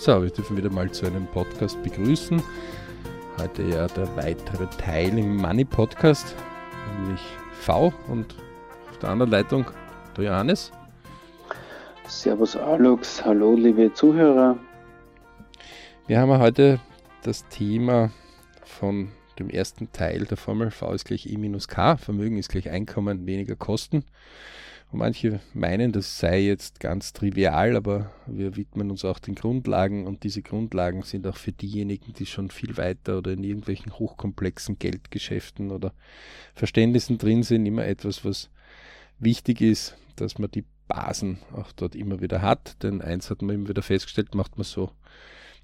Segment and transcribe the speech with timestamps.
[0.00, 2.42] So, wir dürfen wieder mal zu einem Podcast begrüßen.
[3.38, 6.34] Heute ja der weitere Teil im Money Podcast,
[7.02, 7.20] nämlich
[7.52, 8.34] V und
[8.88, 9.66] auf der anderen Leitung
[10.16, 10.72] der Johannes.
[12.08, 14.58] Servus Alex, hallo liebe Zuhörer.
[16.06, 16.80] Wir haben heute
[17.22, 18.10] das Thema
[18.64, 22.70] von dem ersten Teil der Formel V ist gleich E minus K, Vermögen ist gleich
[22.70, 24.06] Einkommen weniger Kosten.
[24.92, 30.24] Manche meinen, das sei jetzt ganz trivial, aber wir widmen uns auch den Grundlagen und
[30.24, 35.70] diese Grundlagen sind auch für diejenigen, die schon viel weiter oder in irgendwelchen hochkomplexen Geldgeschäften
[35.70, 35.92] oder
[36.54, 38.50] Verständnissen drin sind, immer etwas, was
[39.20, 42.82] wichtig ist, dass man die Basen auch dort immer wieder hat.
[42.82, 44.90] Denn eins hat man immer wieder festgestellt, macht man so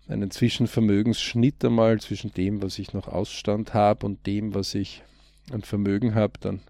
[0.06, 5.02] einen Zwischenvermögensschnitt einmal zwischen dem, was ich noch Ausstand habe und dem, was ich
[5.50, 6.60] an Vermögen habe, dann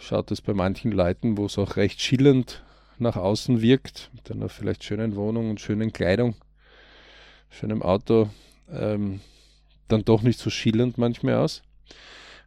[0.00, 2.64] schaut es bei manchen Leuten, wo es auch recht schillernd
[2.98, 6.34] nach außen wirkt, mit einer vielleicht schönen Wohnung und schönen Kleidung,
[7.48, 8.28] schönem Auto,
[8.70, 9.20] ähm,
[9.88, 11.62] dann doch nicht so schillernd manchmal aus.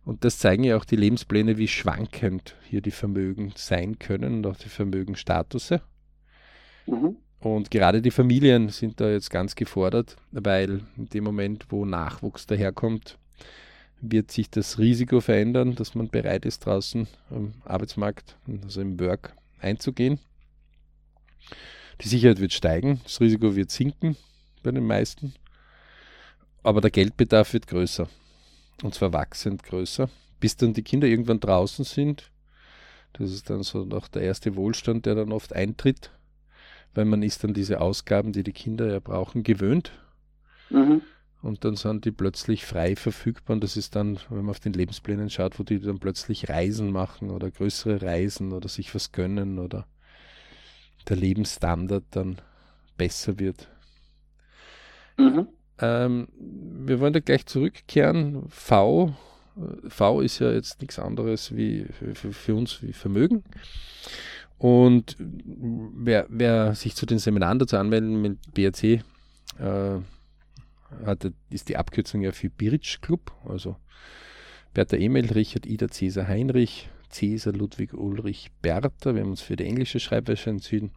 [0.05, 4.47] Und das zeigen ja auch die Lebenspläne, wie schwankend hier die Vermögen sein können und
[4.47, 5.81] auch die Vermögenstatusse.
[6.85, 7.17] Mhm.
[7.39, 12.47] Und gerade die Familien sind da jetzt ganz gefordert, weil in dem Moment, wo Nachwuchs
[12.47, 13.17] daherkommt,
[14.03, 19.33] wird sich das Risiko verändern, dass man bereit ist, draußen am Arbeitsmarkt, also im Work,
[19.59, 20.19] einzugehen.
[22.01, 24.17] Die Sicherheit wird steigen, das Risiko wird sinken
[24.61, 25.33] bei den meisten,
[26.63, 28.09] aber der Geldbedarf wird größer.
[28.81, 32.29] Und zwar wachsend größer, bis dann die Kinder irgendwann draußen sind.
[33.13, 36.11] Das ist dann so noch der erste Wohlstand, der dann oft eintritt,
[36.93, 39.91] weil man ist dann diese Ausgaben, die die Kinder ja brauchen, gewöhnt.
[40.69, 41.03] Mhm
[41.43, 44.73] und dann sind die plötzlich frei verfügbar und das ist dann, wenn man auf den
[44.73, 49.59] Lebensplänen schaut, wo die dann plötzlich Reisen machen oder größere Reisen oder sich was gönnen
[49.59, 49.85] oder
[51.09, 52.37] der Lebensstandard dann
[52.97, 53.67] besser wird.
[55.17, 55.47] Mhm.
[55.79, 56.27] Ähm,
[56.85, 58.47] wir wollen da gleich zurückkehren.
[58.47, 59.13] V,
[59.87, 63.43] V ist ja jetzt nichts anderes wie für, für uns wie Vermögen.
[64.57, 69.03] Und wer, wer sich zu den Seminaren dazu anmelden mit BRC,
[69.59, 69.99] äh,
[71.05, 73.75] hat, ist die Abkürzung ja für Birch Club, also
[74.73, 79.65] Bertha Emil, Richard Ida Cäsar Heinrich, Cäsar Ludwig Ulrich Bertha, wir haben uns für die
[79.65, 80.91] englische Schreibweise entschieden,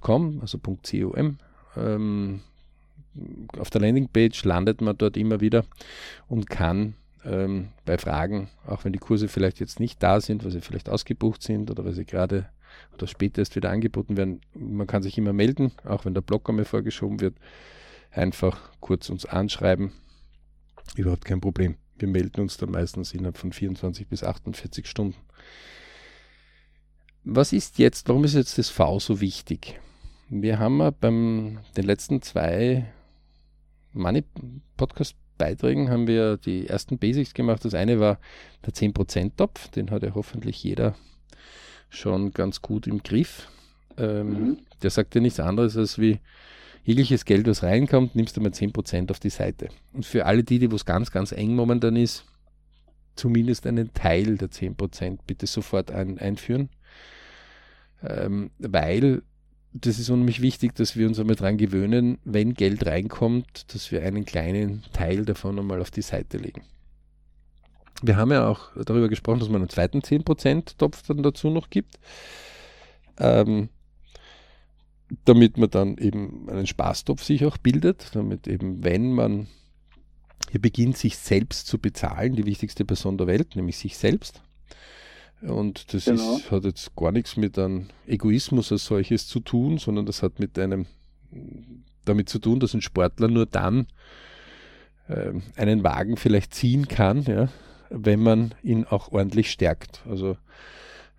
[0.00, 1.38] .com, also .com.
[1.76, 2.40] Ähm,
[3.58, 5.64] auf der Landingpage landet man dort immer wieder
[6.28, 6.94] und kann
[7.24, 10.88] ähm, bei Fragen, auch wenn die Kurse vielleicht jetzt nicht da sind, weil sie vielleicht
[10.88, 12.48] ausgebucht sind oder weil sie gerade
[12.94, 16.48] oder später erst wieder angeboten werden, man kann sich immer melden, auch wenn der Blog
[16.48, 17.34] einmal vorgeschoben wird
[18.16, 19.92] einfach kurz uns anschreiben.
[20.96, 21.76] Überhaupt kein Problem.
[21.98, 25.16] Wir melden uns dann meistens innerhalb von 24 bis 48 Stunden.
[27.24, 29.80] Was ist jetzt, warum ist jetzt das V so wichtig?
[30.28, 32.86] Wir haben ja beim den letzten zwei
[33.92, 34.24] Money
[34.76, 37.64] Podcast Beiträgen haben wir die ersten Basics gemacht.
[37.64, 38.18] Das eine war
[38.64, 40.94] der 10% Topf, den hat ja hoffentlich jeder
[41.88, 43.48] schon ganz gut im Griff.
[43.98, 44.58] Ähm, mhm.
[44.82, 46.20] Der sagt ja nichts anderes als wie
[46.86, 49.68] jegliches Geld, was reinkommt, nimmst du mal 10% auf die Seite.
[49.92, 52.24] Und für alle die, die wo es ganz, ganz eng momentan ist,
[53.16, 56.68] zumindest einen Teil der 10% bitte sofort ein, einführen.
[58.02, 59.22] Ähm, weil
[59.72, 64.02] das ist unheimlich wichtig, dass wir uns einmal daran gewöhnen, wenn Geld reinkommt, dass wir
[64.02, 66.62] einen kleinen Teil davon einmal auf die Seite legen.
[68.00, 71.98] Wir haben ja auch darüber gesprochen, dass man einen zweiten 10%-Topf dann dazu noch gibt.
[73.18, 73.70] Ähm,
[75.24, 79.46] damit man dann eben einen Spaßtopf sich auch bildet, damit eben, wenn man
[80.50, 84.42] hier beginnt, sich selbst zu bezahlen, die wichtigste Person der Welt, nämlich sich selbst.
[85.42, 86.36] Und das genau.
[86.36, 90.38] ist, hat jetzt gar nichts mit einem Egoismus als solches zu tun, sondern das hat
[90.38, 90.86] mit einem
[92.04, 93.86] damit zu tun, dass ein Sportler nur dann
[95.08, 97.48] äh, einen Wagen vielleicht ziehen kann, ja,
[97.90, 100.02] wenn man ihn auch ordentlich stärkt.
[100.08, 100.36] Also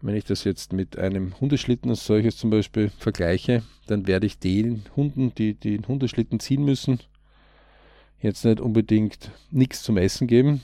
[0.02, 4.38] wenn ich das jetzt mit einem Hundeschlitten als solches zum Beispiel vergleiche, dann werde ich
[4.38, 7.00] den Hunden, die den Hundeschlitten ziehen müssen,
[8.22, 10.62] jetzt nicht unbedingt nichts zum Essen geben,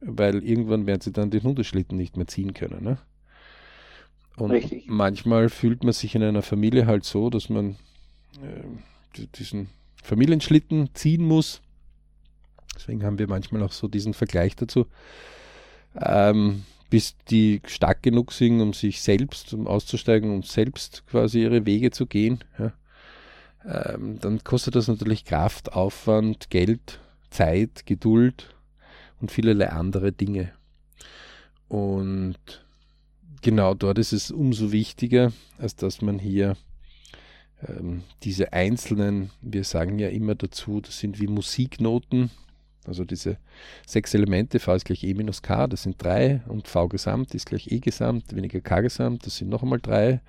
[0.00, 2.82] weil irgendwann werden sie dann den Hundeschlitten nicht mehr ziehen können.
[2.82, 2.98] Ne?
[4.36, 4.84] Und Richtig.
[4.86, 7.76] manchmal fühlt man sich in einer Familie halt so, dass man
[8.42, 9.68] äh, diesen
[10.02, 11.60] Familienschlitten ziehen muss.
[12.74, 14.86] Deswegen haben wir manchmal auch so diesen Vergleich dazu.
[16.00, 21.64] Ähm, bis die stark genug sind, um sich selbst, um auszusteigen und selbst quasi ihre
[21.64, 22.72] Wege zu gehen, ja,
[23.64, 26.98] ähm, dann kostet das natürlich Kraft, Aufwand, Geld,
[27.30, 28.54] Zeit, Geduld
[29.20, 30.52] und vielerlei andere Dinge.
[31.68, 32.64] Und
[33.42, 36.56] genau dort ist es umso wichtiger, als dass man hier
[37.66, 42.30] ähm, diese einzelnen, wir sagen ja immer dazu, das sind wie Musiknoten,
[42.86, 43.36] also diese
[43.86, 47.46] sechs Elemente, V ist gleich E minus K, das sind drei und V gesamt ist
[47.46, 50.20] gleich E gesamt, weniger K gesamt, das sind noch einmal drei.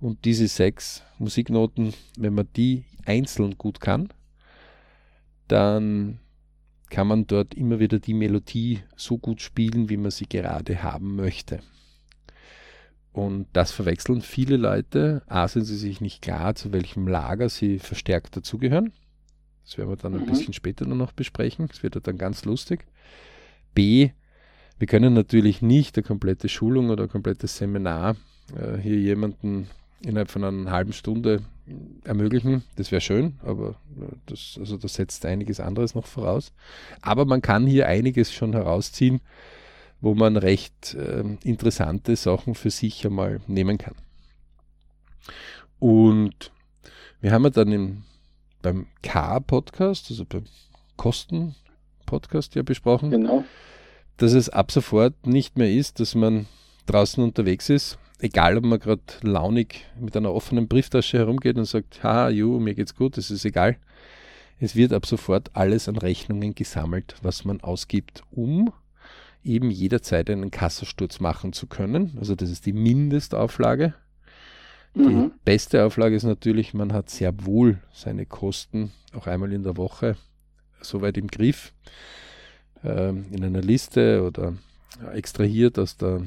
[0.00, 4.08] Und diese sechs Musiknoten, wenn man die einzeln gut kann,
[5.48, 6.18] dann
[6.90, 11.16] kann man dort immer wieder die Melodie so gut spielen, wie man sie gerade haben
[11.16, 11.60] möchte.
[13.12, 15.22] Und das verwechseln viele Leute.
[15.26, 18.92] A, sind sie sich nicht klar, zu welchem Lager sie verstärkt dazugehören.
[19.64, 20.26] Das werden wir dann ein mhm.
[20.26, 21.68] bisschen später noch besprechen.
[21.68, 22.84] Das wird dann ganz lustig.
[23.74, 24.10] B,
[24.78, 28.16] wir können natürlich nicht eine komplette Schulung oder ein komplettes Seminar
[28.56, 29.68] äh, hier jemanden
[30.00, 31.42] innerhalb von einer halben Stunde
[32.04, 32.64] ermöglichen.
[32.76, 33.70] Das wäre schön, aber
[34.00, 36.52] äh, das, also das setzt einiges anderes noch voraus.
[37.00, 39.20] Aber man kann hier einiges schon herausziehen,
[40.00, 43.94] wo man recht äh, interessante Sachen für sich einmal nehmen kann.
[45.78, 46.50] Und
[47.20, 48.02] wir haben ja dann im,
[48.62, 50.44] beim K-Podcast, also beim
[50.96, 53.44] Kosten-Podcast ja besprochen, genau.
[54.16, 56.46] dass es ab sofort nicht mehr ist, dass man
[56.86, 62.02] draußen unterwegs ist, egal ob man gerade launig mit einer offenen Brieftasche herumgeht und sagt,
[62.02, 63.76] ha, ju, mir geht's gut, das ist egal.
[64.58, 68.72] Es wird ab sofort alles an Rechnungen gesammelt, was man ausgibt, um
[69.42, 72.16] eben jederzeit einen Kassasturz machen zu können.
[72.18, 73.94] Also das ist die Mindestauflage.
[74.94, 75.32] Die mhm.
[75.44, 80.16] beste Auflage ist natürlich, man hat sehr wohl seine Kosten auch einmal in der Woche
[80.80, 81.72] soweit im Griff,
[82.84, 84.54] ähm, in einer Liste oder
[85.12, 86.22] extrahiert aus, der,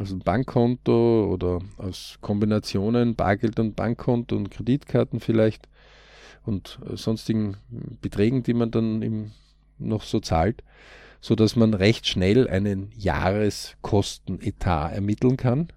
[0.00, 5.68] aus dem Bankkonto oder aus Kombinationen Bargeld und Bankkonto und Kreditkarten vielleicht
[6.44, 7.56] und äh, sonstigen
[8.00, 9.32] Beträgen, die man dann im,
[9.78, 10.64] noch so zahlt
[11.22, 15.68] so dass man recht schnell einen Jahreskostenetat ermitteln kann.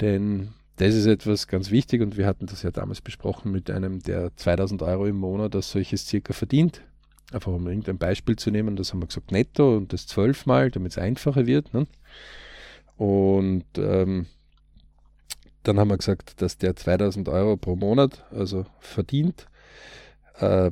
[0.00, 4.00] Denn das ist etwas ganz wichtig und wir hatten das ja damals besprochen mit einem,
[4.00, 6.82] der 2000 Euro im Monat als solches circa verdient.
[7.32, 10.92] Einfach um irgendein Beispiel zu nehmen, das haben wir gesagt netto und das zwölfmal, damit
[10.92, 11.74] es einfacher wird.
[11.74, 11.86] Ne?
[12.96, 14.26] Und ähm,
[15.62, 19.46] dann haben wir gesagt, dass der 2000 Euro pro Monat also verdient,
[20.38, 20.70] äh,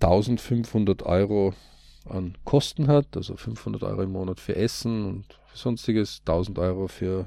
[0.00, 1.54] 1500 Euro
[2.08, 5.24] an Kosten hat, also 500 Euro im Monat für Essen und
[5.54, 7.26] sonstiges, 1000 Euro für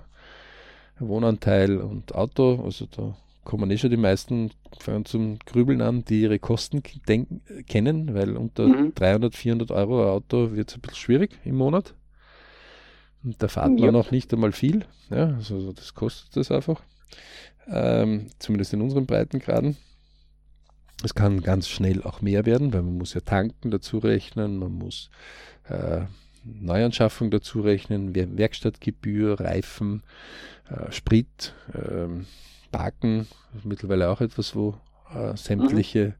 [0.99, 6.21] Wohnanteil und Auto, also da kommen eh schon die meisten fangen zum Grübeln an, die
[6.21, 8.93] ihre Kosten denken, kennen, weil unter mhm.
[8.93, 11.93] 300, 400 Euro Auto wird es ein bisschen schwierig im Monat.
[13.23, 13.91] Und da fahrt man ja.
[13.91, 14.85] noch nicht einmal viel.
[15.09, 16.81] Ja, also das kostet das einfach.
[17.69, 19.77] Ähm, zumindest in unseren Breitengraden.
[21.03, 24.73] Es kann ganz schnell auch mehr werden, weil man muss ja tanken dazu rechnen, man
[24.73, 25.09] muss
[25.69, 26.01] äh,
[26.43, 30.03] Neuanschaffung dazu rechnen, Werkstattgebühr, Reifen,
[30.69, 32.07] äh, Sprit, äh,
[32.71, 33.27] Parken,
[33.63, 34.75] mittlerweile auch etwas, wo
[35.13, 36.13] äh, sämtliche mhm.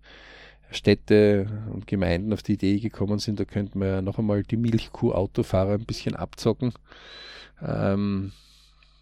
[0.71, 4.57] Städte und Gemeinden auf die Idee gekommen sind, da könnte man ja noch einmal die
[4.57, 6.73] Milchkuh-Autofahrer ein bisschen abzocken.
[7.61, 8.31] Ähm,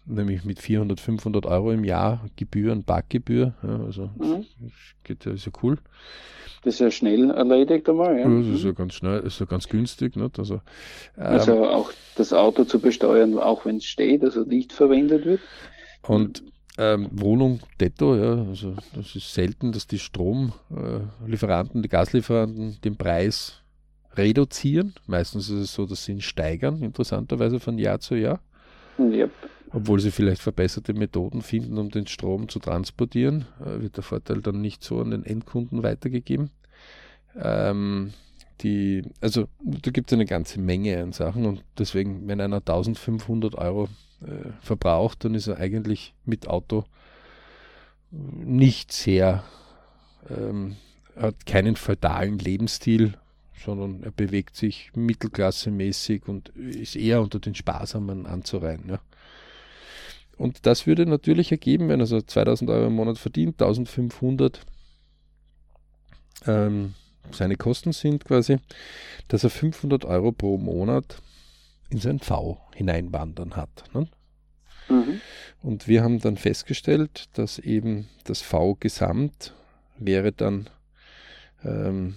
[0.06, 3.54] nämlich mit 400, 500 Euro im Jahr Gebühren, Parkgebühr.
[3.62, 4.46] Ja, also mhm.
[4.60, 4.72] das
[5.04, 5.78] geht ja, ist ja cool.
[6.62, 8.18] Das ist ja schnell erledigt einmal.
[8.18, 10.16] Ja, ja das ist ja ganz schnell, ist ja ganz günstig.
[10.16, 10.38] Nicht?
[10.38, 10.54] Also,
[11.16, 15.40] ähm, also auch das Auto zu besteuern, auch wenn es steht, also nicht verwendet wird.
[16.02, 16.42] Und
[16.78, 23.62] ähm, Wohnung detto, ja, also das ist selten, dass die Stromlieferanten, die Gaslieferanten den Preis
[24.14, 24.94] reduzieren.
[25.06, 28.40] Meistens ist es so, dass sie ihn steigern, interessanterweise von Jahr zu Jahr.
[28.98, 29.30] Yep.
[29.76, 34.40] Obwohl sie vielleicht verbesserte Methoden finden, um den Strom zu transportieren, äh, wird der Vorteil
[34.40, 36.48] dann nicht so an den Endkunden weitergegeben.
[37.38, 38.14] Ähm,
[38.62, 43.54] die, also da gibt es eine ganze Menge an Sachen und deswegen, wenn einer 1500
[43.56, 43.90] Euro
[44.22, 46.84] äh, verbraucht, dann ist er eigentlich mit Auto
[48.10, 49.44] nicht sehr,
[50.30, 50.76] ähm,
[51.16, 53.12] hat keinen feudalen Lebensstil,
[53.62, 58.88] sondern er bewegt sich mittelklassemäßig und ist eher unter den Sparsamen anzureihen.
[58.88, 59.00] Ja.
[60.36, 64.60] Und das würde natürlich ergeben, wenn er so 2000 Euro im Monat verdient, 1500
[66.46, 66.94] ähm,
[67.32, 68.58] seine Kosten sind quasi,
[69.28, 71.22] dass er 500 Euro pro Monat
[71.90, 73.84] in sein V hineinwandern hat.
[73.94, 74.08] Ne?
[74.88, 75.20] Mhm.
[75.62, 79.54] Und wir haben dann festgestellt, dass eben das V gesamt
[79.98, 80.68] wäre dann
[81.64, 82.16] ähm,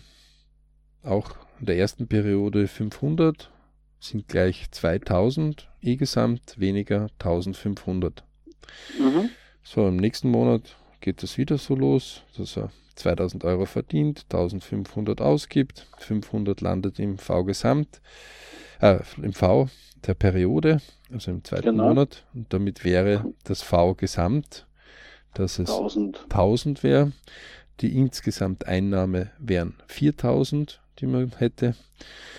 [1.03, 3.49] auch in der ersten Periode 500
[3.99, 8.23] sind gleich 2000 E-Gesamt weniger 1500.
[8.97, 9.29] Mhm.
[9.63, 15.21] So, im nächsten Monat geht das wieder so los, dass er 2000 Euro verdient, 1500
[15.21, 18.01] ausgibt, 500 landet im V-Gesamt,
[18.81, 19.69] äh, im V
[20.05, 21.89] der Periode, also im zweiten genau.
[21.89, 22.25] Monat.
[22.33, 24.65] Und damit wäre das V-Gesamt
[25.33, 27.11] dass es 1000, 1000 wäre.
[27.81, 31.75] Die insgesamt Einnahme wären 4000, die man hätte.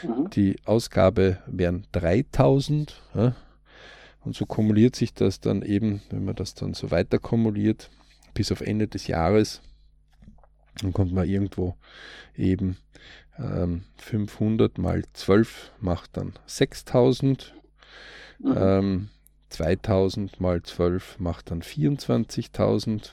[0.02, 0.30] Mhm.
[0.30, 3.00] Die Ausgabe wären 3000.
[3.14, 3.34] Ja.
[4.22, 7.90] Und so kumuliert sich das dann eben, wenn man das dann so weiter kumuliert,
[8.34, 9.62] bis auf Ende des Jahres,
[10.80, 11.76] dann kommt man irgendwo
[12.36, 12.76] eben
[13.38, 17.54] ähm, 500 mal 12 macht dann 6000.
[18.38, 18.54] Mhm.
[18.56, 19.08] Ähm,
[19.50, 23.10] 2000 mal 12 macht dann 24.000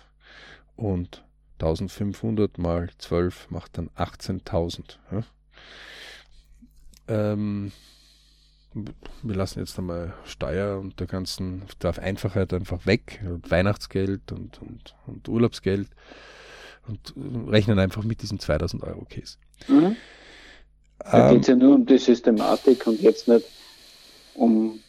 [0.75, 1.24] und
[1.60, 4.98] 1500 mal 12 macht dann 18.000.
[5.12, 5.24] Ja.
[7.08, 7.72] Ähm,
[9.24, 14.62] wir lassen jetzt einmal Steuer und der ganzen, der Einfachheit einfach weg, und Weihnachtsgeld und,
[14.62, 15.88] und, und Urlaubsgeld
[16.88, 17.14] und
[17.52, 19.38] rechnen einfach mit diesem 2000 Euro Case.
[19.68, 19.96] Mhm.
[21.00, 23.46] Da ähm, geht es ja nur um die Systematik und jetzt nicht
[24.36, 24.80] um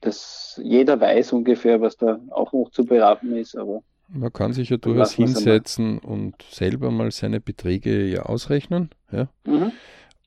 [0.00, 3.82] das, jeder weiß ungefähr, was da auch noch zu beraten ist, aber.
[4.08, 8.90] Man kann sich ja durchaus hinsetzen und selber mal seine Beträge ja ausrechnen.
[9.10, 9.28] Ja.
[9.46, 9.72] Mhm.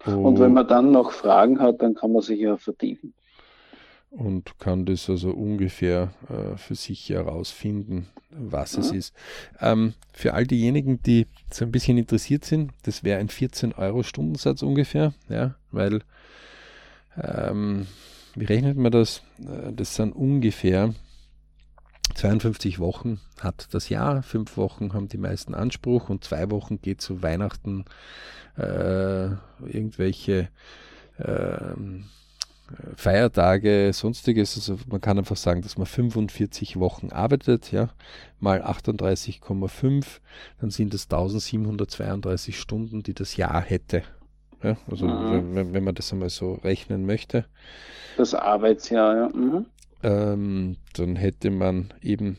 [0.06, 3.14] Und wenn man dann noch Fragen hat, dann kann man sich ja vertiefen.
[4.12, 8.82] Und kann das also ungefähr äh, für sich herausfinden, was ja.
[8.82, 9.14] es ist.
[9.60, 14.04] Ähm, für all diejenigen, die so ein bisschen interessiert sind, das wäre ein 14 Euro
[14.04, 16.02] Stundensatz ungefähr, ja, weil
[17.22, 17.88] ähm,
[18.36, 19.22] wie rechnet man das?
[19.40, 20.94] Äh, das sind ungefähr
[22.14, 27.02] 52 Wochen hat das Jahr, fünf Wochen haben die meisten Anspruch und zwei Wochen geht
[27.02, 27.86] zu Weihnachten
[28.58, 29.26] äh,
[29.66, 30.50] irgendwelche
[31.18, 31.76] äh,
[32.96, 34.56] Feiertage, sonstiges.
[34.56, 37.90] Also man kann einfach sagen, dass man 45 Wochen arbeitet, ja,
[38.40, 40.06] mal 38,5,
[40.60, 44.04] dann sind es 1732 Stunden, die das Jahr hätte.
[44.64, 45.56] Ja, also mhm.
[45.56, 47.46] wenn, wenn, man das einmal so rechnen möchte.
[48.18, 49.30] Das Arbeitsjahr, ja.
[49.30, 49.68] Mhm.
[50.06, 52.38] Ähm, dann hätte man eben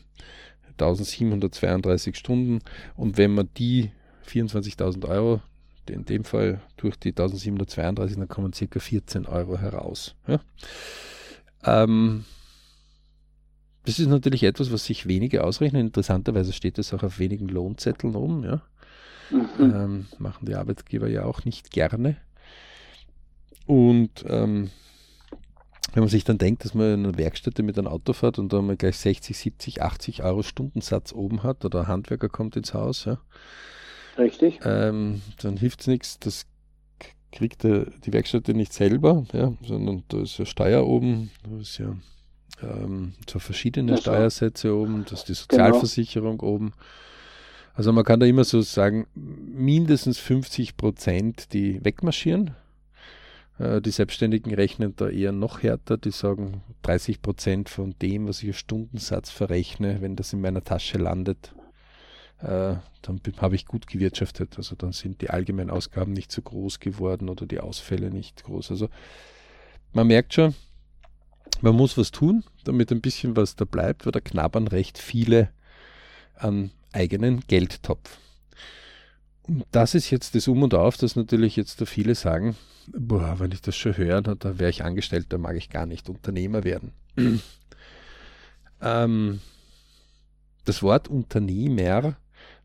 [0.79, 2.59] 1732 Stunden
[2.95, 3.91] und wenn man die
[4.25, 5.41] 24.000 Euro
[5.89, 10.15] in dem Fall durch die 1732, dann kommen circa 14 Euro heraus.
[10.27, 10.39] Ja.
[11.65, 12.23] Ähm,
[13.83, 15.87] das ist natürlich etwas, was sich wenige ausrechnen.
[15.87, 18.43] Interessanterweise steht es auch auf wenigen Lohnzetteln rum.
[18.45, 18.61] Ja.
[19.29, 19.47] Mhm.
[19.59, 22.15] Ähm, machen die Arbeitgeber ja auch nicht gerne.
[23.65, 24.69] Und ähm,
[25.93, 28.51] wenn man sich dann denkt, dass man in einer Werkstätte mit einem Auto fährt und
[28.53, 32.73] da mal gleich 60, 70, 80 Euro Stundensatz oben hat oder ein Handwerker kommt ins
[32.73, 33.19] Haus, ja,
[34.17, 34.59] Richtig.
[34.63, 36.45] Ähm, dann hilft es nichts, das
[37.31, 41.77] kriegt der, die Werkstätte nicht selber, ja, sondern da ist ja Steuer oben, da ist
[41.77, 41.95] ja
[42.63, 45.65] ähm, so verschiedene ja, Steuersätze oben, da ist die genau.
[45.65, 46.51] Sozialversicherung genau.
[46.51, 46.73] oben.
[47.75, 52.55] Also man kann da immer so sagen, mindestens 50 Prozent, die wegmarschieren.
[53.59, 58.43] Äh, die Selbstständigen rechnen da eher noch härter, die sagen 30 Prozent von dem, was
[58.43, 61.53] ich als Stundensatz verrechne, wenn das in meiner Tasche landet,
[62.39, 64.57] äh, dann habe ich gut gewirtschaftet.
[64.57, 68.71] Also dann sind die allgemeinen Ausgaben nicht so groß geworden oder die Ausfälle nicht groß.
[68.71, 68.89] Also
[69.93, 70.53] man merkt schon,
[71.61, 75.49] man muss was tun, damit ein bisschen was da bleibt, weil da knabbern recht viele
[76.35, 78.19] an eigenen Geldtopf.
[79.71, 82.55] Das ist jetzt das Um und Auf, dass natürlich jetzt da viele sagen,
[82.91, 86.09] boah, wenn ich das schon höre, da wäre ich angestellt, da mag ich gar nicht
[86.09, 86.91] Unternehmer werden.
[88.81, 89.39] ähm,
[90.65, 92.17] das Wort Unternehmer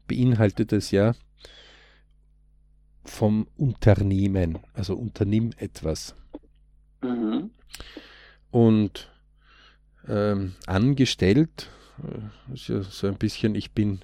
[0.08, 1.14] beinhaltet es ja
[3.04, 6.14] vom Unternehmen, also unternimm etwas.
[7.02, 7.50] Mhm.
[8.50, 9.10] Und
[10.08, 11.70] ähm, angestellt
[12.02, 14.00] äh, ist ja so ein bisschen, ich bin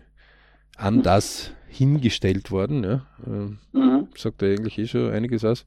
[0.78, 3.06] an das hingestellt worden, ja.
[3.26, 4.08] Äh, mhm.
[4.16, 5.66] sagt er eigentlich eh schon einiges aus.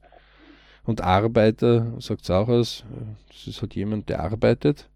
[0.84, 2.84] Und Arbeiter sagt es auch aus,
[3.28, 4.88] das ist halt jemand, der arbeitet.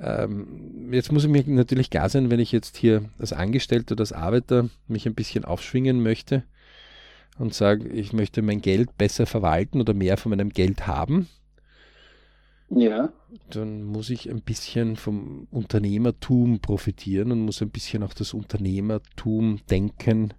[0.00, 4.02] Ähm, jetzt muss ich mir natürlich klar sein, wenn ich jetzt hier als Angestellter oder
[4.02, 6.42] als Arbeiter mich ein bisschen aufschwingen möchte
[7.38, 11.28] und sage, ich möchte mein Geld besser verwalten oder mehr von meinem Geld haben,
[12.70, 13.12] ja.
[13.50, 19.60] dann muss ich ein bisschen vom Unternehmertum profitieren und muss ein bisschen auch das Unternehmertum
[19.68, 20.34] denken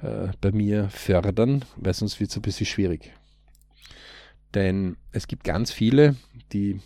[0.00, 3.12] äh, bei mir fördern, weil sonst wird es ein bisschen schwierig.
[4.54, 6.16] Denn es gibt ganz viele,
[6.52, 6.80] die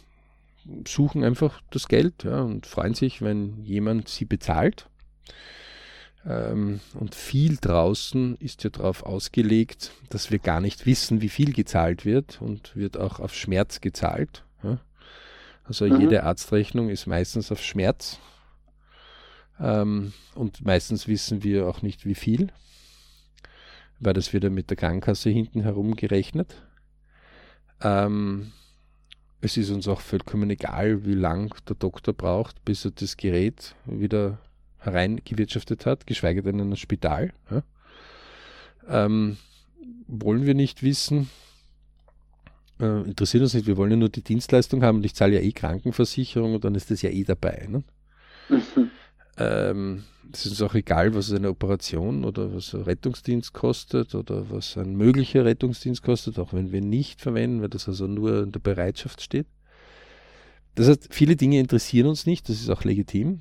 [0.86, 4.88] suchen einfach das Geld ja, und freuen sich, wenn jemand sie bezahlt.
[6.26, 11.52] Ähm, und viel draußen ist ja darauf ausgelegt, dass wir gar nicht wissen, wie viel
[11.52, 14.44] gezahlt wird und wird auch auf Schmerz gezahlt.
[15.68, 16.00] Also mhm.
[16.00, 18.18] jede Arztrechnung ist meistens auf Schmerz.
[19.58, 22.48] Ähm, und meistens wissen wir auch nicht, wie viel,
[23.98, 26.62] weil das wird ja mit der Krankenkasse hinten herum gerechnet.
[27.80, 28.52] Ähm,
[29.40, 33.74] es ist uns auch vollkommen egal, wie lang der Doktor braucht, bis er das Gerät
[33.86, 34.38] wieder
[34.86, 37.32] hereingewirtschaftet hat, geschweige denn in ein Spital.
[37.50, 37.62] Ja?
[38.88, 39.36] Ähm,
[40.06, 41.28] wollen wir nicht wissen,
[42.80, 45.40] äh, interessiert uns nicht, wir wollen ja nur die Dienstleistung haben und ich zahle ja
[45.40, 47.66] eh Krankenversicherung und dann ist das ja eh dabei.
[47.68, 47.82] Ne?
[48.48, 48.90] Mhm.
[49.38, 54.50] Ähm, es ist uns auch egal, was eine Operation oder was ein Rettungsdienst kostet oder
[54.50, 58.52] was ein möglicher Rettungsdienst kostet, auch wenn wir nicht verwenden, weil das also nur in
[58.52, 59.46] der Bereitschaft steht.
[60.74, 63.40] Das heißt, viele Dinge interessieren uns nicht, das ist auch legitim.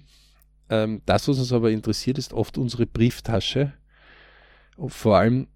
[0.70, 3.74] Ähm, das, was uns aber interessiert, ist oft unsere Brieftasche
[4.78, 5.48] und vor allem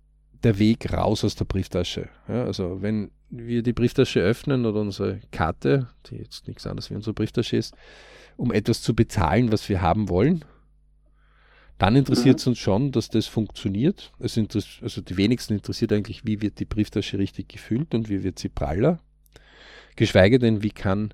[0.44, 2.10] der Weg raus aus der Brieftasche.
[2.28, 6.96] Ja, also wenn wir die Brieftasche öffnen oder unsere Karte, die jetzt nichts anderes wie
[6.96, 7.76] unsere Brieftasche ist,
[8.38, 10.46] um etwas zu bezahlen, was wir haben wollen,
[11.78, 12.52] dann interessiert es mhm.
[12.52, 14.12] uns schon, dass das funktioniert.
[14.20, 18.40] Es also die wenigsten interessiert eigentlich, wie wird die Brieftasche richtig gefüllt und wie wird
[18.40, 19.00] sie praller.
[19.96, 21.14] Geschweige denn, wie kann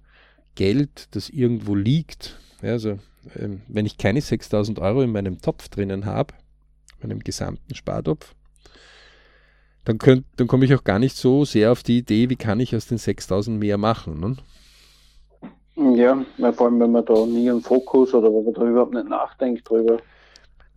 [0.56, 3.00] Geld, das irgendwo liegt, ja, also
[3.38, 6.34] ähm, wenn ich keine 6000 Euro in meinem Topf drinnen habe,
[7.02, 8.34] meinem gesamten Spartopf,
[9.86, 9.98] dann,
[10.36, 12.88] dann komme ich auch gar nicht so sehr auf die Idee, wie kann ich aus
[12.88, 14.20] den 6000 mehr machen.
[14.20, 14.36] Ne?
[15.98, 19.10] Ja, vor allem, wenn man da nie einen Fokus oder wenn man da überhaupt nicht
[19.10, 19.98] nachdenkt drüber.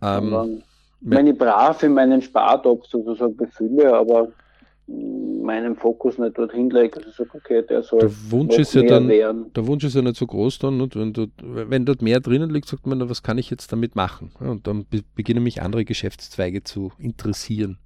[0.01, 0.61] Ähm,
[1.01, 4.29] wenn ich brav in meinen Spartopf sozusagen befülle, aber
[5.43, 9.07] meinen Fokus nicht dorthin lege, also sage, okay, der soll der Wunsch ist ja dann,
[9.07, 9.51] werden.
[9.53, 12.49] Der Wunsch ist ja nicht so groß dann und wenn, dort, wenn dort mehr drinnen
[12.49, 14.31] liegt, sagt man, was kann ich jetzt damit machen?
[14.39, 17.77] Und dann be beginnen mich andere Geschäftszweige zu interessieren.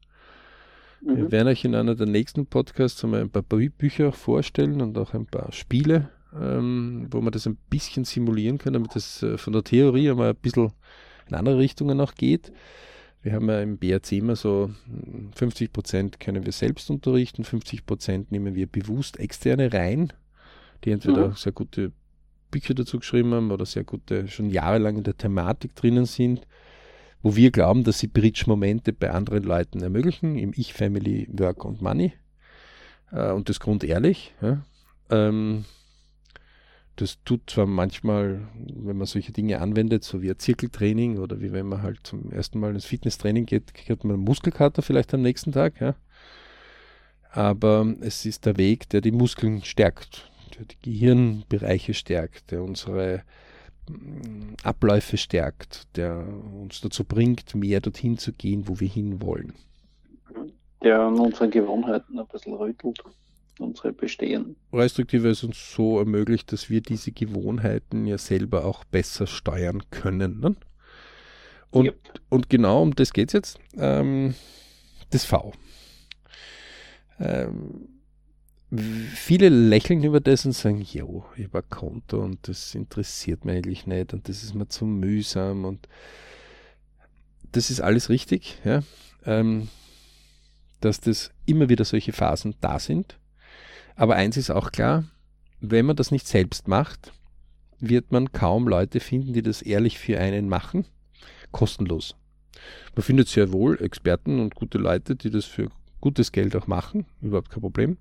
[1.01, 1.17] Mhm.
[1.17, 5.13] Wir werden euch in einer der nächsten Podcasts einmal ein paar Bücher vorstellen und auch
[5.13, 9.53] ein paar Spiele, ähm, wo man das ein bisschen simulieren kann, damit das äh, von
[9.53, 10.71] der Theorie einmal ein bisschen
[11.29, 12.51] in andere Richtungen auch geht.
[13.23, 14.69] Wir haben ja im BRC immer so
[15.35, 20.11] 50 hm, Prozent können wir selbst unterrichten, 50 Prozent nehmen wir bewusst externe rein,
[20.83, 21.35] die entweder mhm.
[21.35, 21.93] sehr gute
[22.51, 26.45] Bücher dazu geschrieben haben oder sehr gute, schon jahrelang in der Thematik drinnen sind,
[27.21, 31.81] wo wir glauben, dass sie Bridge-Momente bei anderen Leuten ermöglichen, im Ich, Family, Work und
[31.81, 32.13] Money.
[33.11, 34.33] Äh, und das grundehrlich.
[34.41, 34.63] Ja.
[35.09, 35.63] Ähm,
[36.95, 41.51] das tut zwar manchmal, wenn man solche Dinge anwendet, so wie ein Zirkeltraining oder wie
[41.51, 45.21] wenn man halt zum ersten Mal ins Fitnesstraining geht, kriegt man einen Muskelkater vielleicht am
[45.21, 45.95] nächsten Tag, ja.
[47.31, 53.23] Aber es ist der Weg, der die Muskeln stärkt, der die Gehirnbereiche stärkt, der unsere
[53.89, 59.53] mm, Abläufe stärkt, der uns dazu bringt, mehr dorthin zu gehen, wo wir hinwollen.
[60.83, 63.03] Der an unseren Gewohnheiten ein bisschen rüttelt
[63.59, 64.55] unsere bestehen.
[64.71, 70.39] Restriktive es uns so ermöglicht, dass wir diese Gewohnheiten ja selber auch besser steuern können.
[70.39, 70.55] Ne?
[71.71, 71.97] Und, yep.
[72.29, 73.59] und genau um das geht es jetzt.
[73.77, 74.35] Ähm,
[75.09, 75.53] das V.
[77.19, 77.87] Ähm,
[78.71, 83.57] viele lächeln über das und sagen, jo, ich habe ein Konto und das interessiert mich
[83.57, 85.87] eigentlich nicht und das ist mir zu mühsam und
[87.51, 88.81] das ist alles richtig, ja.
[89.25, 89.69] Ähm,
[90.81, 93.17] dass das immer wieder solche Phasen da sind
[93.95, 95.05] aber eins ist auch klar,
[95.59, 97.13] wenn man das nicht selbst macht,
[97.79, 100.85] wird man kaum Leute finden, die das ehrlich für einen machen,
[101.51, 102.15] kostenlos.
[102.95, 105.69] Man findet sehr wohl Experten und gute Leute, die das für
[106.01, 107.97] gutes Geld auch machen, überhaupt kein Problem.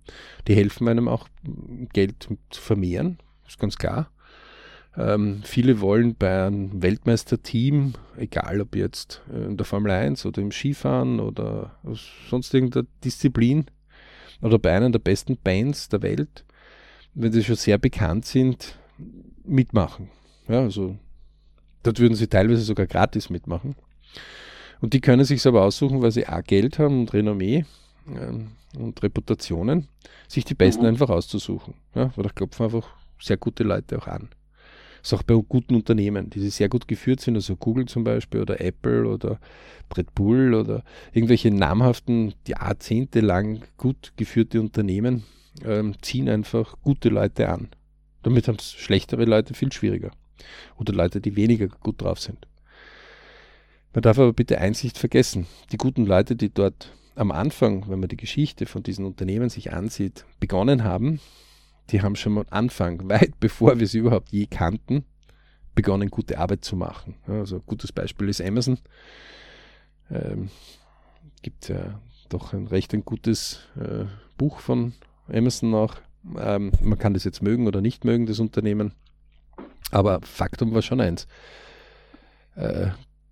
[0.48, 1.28] Die helfen einem auch,
[1.92, 4.10] Geld zu vermehren, ist ganz klar.
[4.96, 10.50] Ähm, viele wollen bei einem Weltmeisterteam, egal ob jetzt in der Formel 1 oder im
[10.50, 11.78] Skifahren oder
[12.28, 13.66] sonst irgendeiner Disziplin,
[14.42, 16.44] oder bei einer der besten Bands der Welt,
[17.14, 18.78] wenn sie schon sehr bekannt sind,
[19.44, 20.10] mitmachen.
[20.48, 20.96] Ja, also
[21.82, 23.76] dort würden sie teilweise sogar gratis mitmachen.
[24.80, 27.64] Und die können sich aber aussuchen, weil sie auch Geld haben und Renommee
[28.08, 29.88] äh, und Reputationen,
[30.26, 30.88] sich die Besten mhm.
[30.88, 31.74] einfach auszusuchen.
[31.94, 32.88] Ja, weil da klopfen einfach
[33.20, 34.28] sehr gute Leute auch an
[35.02, 38.60] ist auch bei guten Unternehmen, die sehr gut geführt sind, also Google zum Beispiel oder
[38.60, 39.40] Apple oder
[39.96, 45.24] Red Bull oder irgendwelche namhaften, jahrzehntelang gut geführte Unternehmen
[45.64, 47.68] ähm, ziehen einfach gute Leute an.
[48.22, 50.12] Damit haben es schlechtere Leute viel schwieriger.
[50.76, 52.46] Oder Leute, die weniger gut drauf sind.
[53.92, 55.46] Man darf aber bitte eins nicht vergessen.
[55.72, 59.72] Die guten Leute, die dort am Anfang, wenn man die Geschichte von diesen Unternehmen sich
[59.72, 61.20] ansieht, begonnen haben,
[61.90, 65.04] die haben schon am Anfang, weit bevor wir sie überhaupt je kannten,
[65.74, 67.14] begonnen, gute Arbeit zu machen.
[67.26, 68.78] Also ein gutes Beispiel ist Amazon.
[70.10, 70.50] Ähm,
[71.42, 74.04] gibt ja doch ein recht ein gutes äh,
[74.36, 74.92] Buch von
[75.28, 75.96] Amazon auch.
[76.38, 78.92] Ähm, man kann das jetzt mögen oder nicht mögen, das Unternehmen.
[79.90, 81.26] Aber Faktum war schon eins.
[82.54, 82.88] Äh,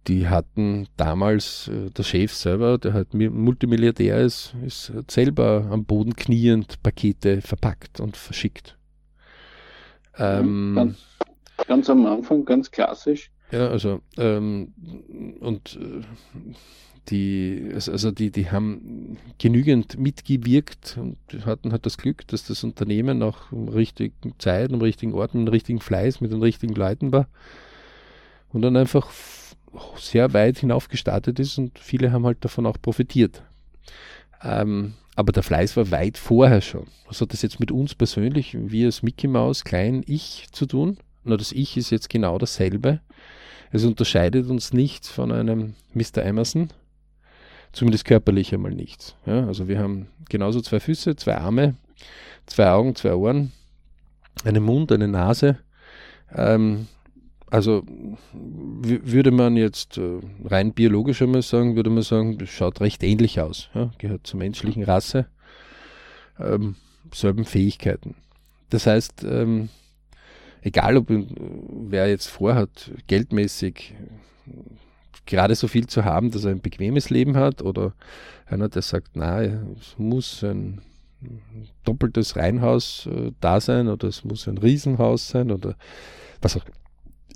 [0.09, 6.17] die hatten damals, äh, der Chef selber, der halt Multimilliardär ist, ist selber am Boden
[6.17, 8.77] kniend Pakete verpackt und verschickt.
[10.17, 10.99] Ähm, ganz,
[11.67, 14.75] ganz, am Anfang, ganz klassisch, Ja, also ähm,
[15.41, 16.03] und äh,
[17.09, 23.23] die, also die, die haben genügend mitgewirkt und hatten halt das Glück, dass das Unternehmen
[23.23, 27.13] auch im richtigen Zeit, am richtigen Ort, mit dem richtigen Fleiß, mit den richtigen Leuten
[27.13, 27.29] war
[28.53, 29.11] und dann einfach
[29.97, 33.43] sehr weit hinauf gestartet ist und viele haben halt davon auch profitiert.
[34.43, 36.87] Ähm, aber der Fleiß war weit vorher schon.
[37.07, 40.99] Was hat das jetzt mit uns persönlich, wie als Mickey Mouse, klein Ich zu tun?
[41.25, 43.01] Na, das Ich ist jetzt genau dasselbe.
[43.71, 46.25] Es unterscheidet uns nichts von einem Mr.
[46.25, 46.71] Emerson,
[47.73, 49.15] zumindest körperlich einmal nichts.
[49.27, 51.77] Ja, also wir haben genauso zwei Füße, zwei Arme,
[52.47, 53.53] zwei Augen, zwei Ohren,
[54.45, 55.59] einen Mund, eine Nase.
[56.35, 56.89] Ähm,
[57.51, 57.83] also
[58.43, 63.41] würde man jetzt äh, rein biologisch einmal sagen, würde man sagen, das schaut recht ähnlich
[63.41, 63.69] aus.
[63.75, 63.91] Ja?
[63.99, 65.27] Gehört zur menschlichen Rasse.
[66.39, 66.77] Ähm,
[67.13, 68.15] selben Fähigkeiten.
[68.71, 69.69] Das heißt, ähm,
[70.63, 73.95] egal ob wer jetzt vorhat, geldmäßig
[75.27, 77.95] gerade so viel zu haben, dass er ein bequemes Leben hat oder
[78.47, 80.83] einer, der sagt, na, es muss ein
[81.85, 85.75] doppeltes Reihenhaus äh, da sein oder es muss ein Riesenhaus sein oder
[86.41, 86.65] was auch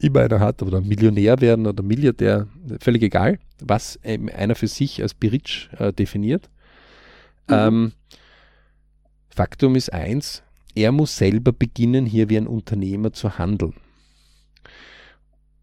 [0.04, 2.46] immer einer hat oder Millionär werden oder Milliardär,
[2.80, 6.50] völlig egal, was einer für sich als Berich äh, definiert.
[7.48, 7.54] Mhm.
[7.54, 7.92] Ähm,
[9.30, 10.42] Faktum ist eins,
[10.74, 13.74] er muss selber beginnen, hier wie ein Unternehmer zu handeln.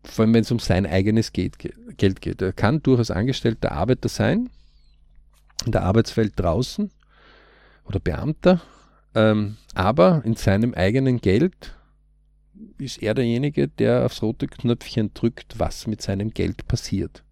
[0.03, 2.41] Vor allem, wenn es um sein eigenes Geld geht.
[2.41, 4.49] Er kann durchaus angestellter Arbeiter sein,
[5.65, 6.91] in der Arbeitswelt draußen
[7.85, 8.61] oder Beamter,
[9.13, 11.75] ähm, aber in seinem eigenen Geld
[12.77, 17.23] ist er derjenige, der aufs rote Knöpfchen drückt, was mit seinem Geld passiert.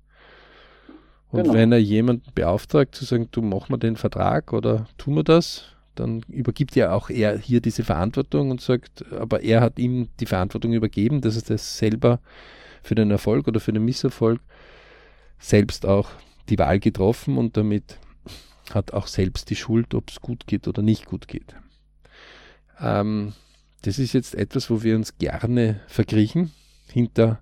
[1.32, 1.54] Und genau.
[1.54, 5.66] wenn er jemanden beauftragt, zu sagen, du mach mal den Vertrag oder tu mir das,
[5.96, 10.26] dann übergibt ja auch er hier diese Verantwortung und sagt, aber er hat ihm die
[10.26, 12.20] Verantwortung übergeben, dass er das selber
[12.82, 14.40] für den Erfolg oder für den Misserfolg
[15.38, 16.10] selbst auch
[16.50, 18.00] die Wahl getroffen und damit
[18.74, 21.56] hat auch selbst die Schuld, ob es gut geht oder nicht gut geht.
[22.80, 23.34] Ähm,
[23.82, 26.52] das ist jetzt etwas, wo wir uns gerne verkriechen
[26.88, 27.42] hinter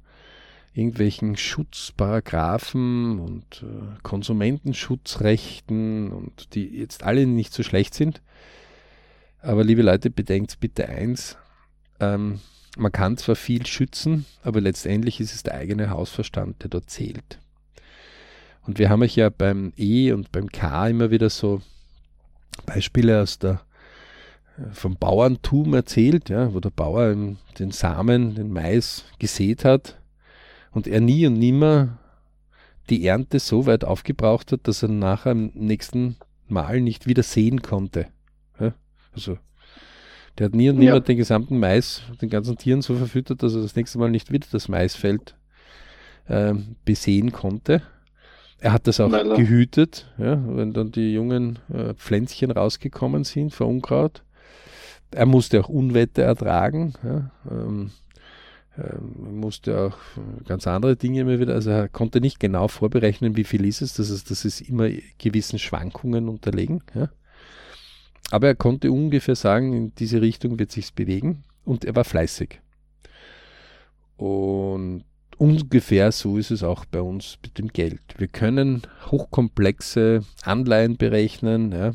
[0.73, 8.21] irgendwelchen Schutzparagraphen und äh, Konsumentenschutzrechten und die jetzt alle nicht so schlecht sind.
[9.41, 11.35] Aber liebe Leute, bedenkt bitte eins,
[11.99, 12.41] ähm,
[12.77, 17.39] man kann zwar viel schützen, aber letztendlich ist es der eigene Hausverstand, der dort zählt.
[18.67, 21.61] Und wir haben euch ja beim E und beim K immer wieder so
[22.67, 23.61] Beispiele aus der
[24.71, 27.13] vom Bauerntum erzählt, ja, wo der Bauer
[27.59, 29.99] den Samen, den Mais gesät hat
[30.71, 31.99] und er nie und nimmer
[32.89, 36.17] die Ernte so weit aufgebraucht hat, dass er nachher im nächsten
[36.47, 38.07] Mal nicht wieder sehen konnte.
[38.59, 38.73] Ja,
[39.13, 39.37] also
[40.37, 40.99] der hat nie und nimmer ja.
[40.99, 44.47] den gesamten Mais, den ganzen Tieren so verfüttert, dass er das nächste Mal nicht wieder
[44.51, 45.35] das Maisfeld
[46.27, 46.53] äh,
[46.85, 47.81] besehen konnte.
[48.59, 49.35] Er hat das auch Leider.
[49.35, 54.23] gehütet, ja, wenn dann die jungen äh, Pflänzchen rausgekommen sind vor Unkraut
[55.11, 56.93] er musste auch Unwetter ertragen.
[57.03, 57.91] Ja, ähm,
[58.77, 59.97] ähm, musste auch
[60.45, 63.95] ganz andere Dinge immer wieder, also er konnte nicht genau vorberechnen, wie viel ist es,
[63.95, 66.83] das ist, das ist immer gewissen Schwankungen unterlegen.
[66.93, 67.09] Ja.
[68.29, 72.61] Aber er konnte ungefähr sagen, in diese Richtung wird sich's bewegen und er war fleißig.
[74.17, 75.05] Und
[75.37, 78.01] ungefähr so ist es auch bei uns mit dem Geld.
[78.17, 81.93] Wir können hochkomplexe Anleihen berechnen, ja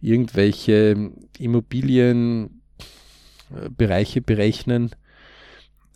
[0.00, 4.90] irgendwelche Immobilienbereiche berechnen.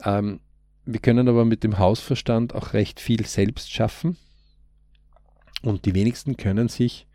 [0.05, 0.41] Ähm,
[0.85, 4.17] wir können aber mit dem Hausverstand auch recht viel selbst schaffen.
[5.63, 7.07] Und die wenigsten können sich,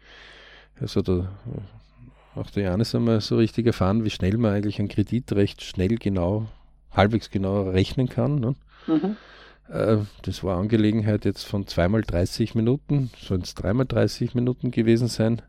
[0.80, 1.32] also der,
[2.36, 5.96] auch der Janis einmal so richtig erfahren, wie schnell man eigentlich einen Kredit recht schnell
[5.96, 6.48] genau,
[6.92, 8.40] halbwegs genau rechnen kann.
[8.40, 8.56] Ne?
[8.86, 9.18] Mhm.
[9.68, 15.08] Äh, das war Angelegenheit jetzt von zweimal 30 Minuten, sollen es dreimal 30 Minuten gewesen
[15.08, 15.42] sein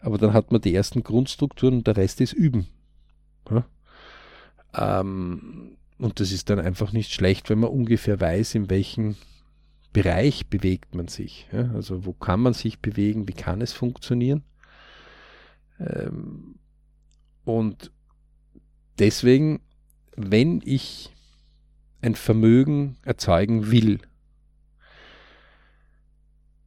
[0.00, 2.68] aber dann hat man die ersten Grundstrukturen und der Rest ist Üben.
[3.50, 3.64] Ja?
[4.74, 9.16] Ähm, und das ist dann einfach nicht schlecht, wenn man ungefähr weiß, in welchem
[9.92, 11.48] Bereich bewegt man sich.
[11.52, 11.70] Ja?
[11.74, 14.44] Also wo kann man sich bewegen, wie kann es funktionieren.
[15.80, 16.56] Ähm,
[17.44, 17.90] und
[18.98, 19.60] deswegen,
[20.14, 21.12] wenn ich
[22.00, 24.00] ein Vermögen erzeugen will,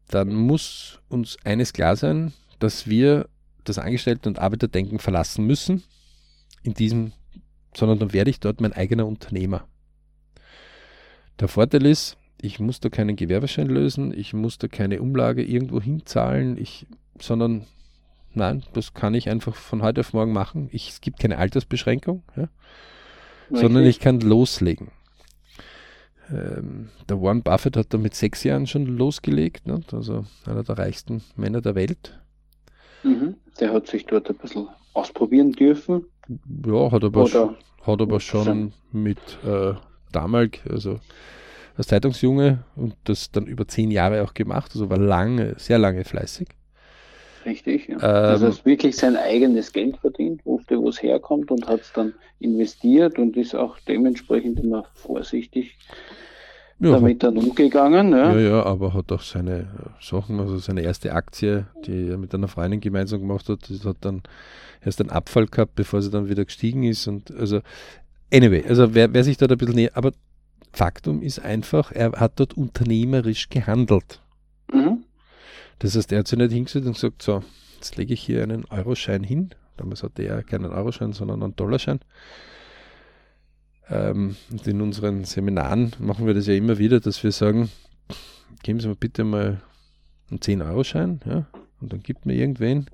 [0.08, 3.28] dann muss uns eines klar sein, dass wir
[3.64, 5.84] das Angestellten- und Arbeiterdenken verlassen müssen,
[6.64, 7.12] in diesem,
[7.76, 9.68] sondern dann werde ich dort mein eigener Unternehmer.
[11.40, 15.82] Der Vorteil ist, ich muss da keinen Gewerbeschein lösen, ich muss da keine Umlage irgendwo
[15.82, 16.88] hinzahlen, ich,
[17.20, 17.66] sondern
[18.34, 20.70] nein, das kann ich einfach von heute auf morgen machen.
[20.72, 22.48] Ich, es gibt keine Altersbeschränkung, ja,
[23.50, 24.92] sondern ich kann loslegen.
[26.30, 29.82] ähm, der Warren Buffett hat da mit sechs Jahren schon losgelegt, ne?
[29.92, 32.21] also einer der reichsten Männer der Welt.
[33.04, 33.36] Mhm.
[33.60, 36.06] Der hat sich dort ein bisschen ausprobieren dürfen.
[36.66, 39.74] Ja, hat aber, schon, hat aber schon mit äh,
[40.12, 41.00] damals, also
[41.78, 46.04] als Zeitungsjunge und das dann über zehn Jahre auch gemacht, also war lange, sehr lange
[46.04, 46.50] fleißig.
[47.46, 47.96] Richtig, ja.
[47.96, 51.92] Ähm, also er wirklich sein eigenes Geld verdient, wusste, wo es herkommt und hat es
[51.94, 55.78] dann investiert und ist auch dementsprechend immer vorsichtig
[56.82, 58.12] ja, damit dann umgegangen.
[58.12, 58.34] Ja.
[58.34, 59.68] ja, ja, aber hat auch seine
[60.02, 63.98] Sachen, also seine erste Aktie, die er mit einer Freundin gemeinsam gemacht hat, das hat
[64.02, 64.24] dann
[64.84, 67.62] erst einen Abfall gehabt, bevor sie dann wieder gestiegen ist und also
[68.34, 70.12] anyway, also wer, wer sich dort ein bisschen näher, aber
[70.74, 74.22] Faktum ist einfach, er hat dort unternehmerisch gehandelt.
[74.74, 75.04] Mhm.
[75.80, 77.44] Das heißt, er hat sich nicht hingesetzt und gesagt, so,
[77.76, 79.50] jetzt lege ich hier einen Euroschein hin.
[79.78, 82.00] Damals hatte er keinen Euroschein, sondern einen Dollarschein.
[83.90, 87.70] Ähm, und in unseren Seminaren machen wir das ja immer wieder, dass wir sagen,
[88.64, 89.62] geben Sie mir bitte mal
[90.30, 91.46] einen 10-Euro-Schein, ja,
[91.82, 92.88] und dann gibt mir irgendwen.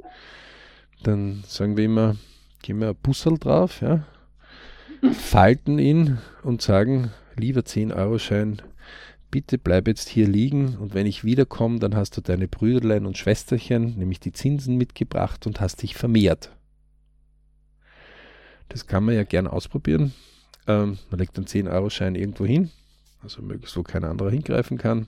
[1.04, 2.16] Dann sagen wir immer,
[2.62, 4.06] geben wir ein Bussel drauf, ja,
[5.12, 8.62] falten ihn und sagen, lieber 10-Euro-Schein,
[9.30, 13.18] bitte bleib jetzt hier liegen und wenn ich wiederkomme, dann hast du deine Brüderlein und
[13.18, 16.52] Schwesterchen, nämlich die Zinsen mitgebracht und hast dich vermehrt.
[18.70, 20.14] Das kann man ja gern ausprobieren.
[20.68, 22.72] Ähm, man legt einen 10-Euro-Schein irgendwo hin,
[23.24, 25.08] also möglichst wo kein anderer hingreifen kann,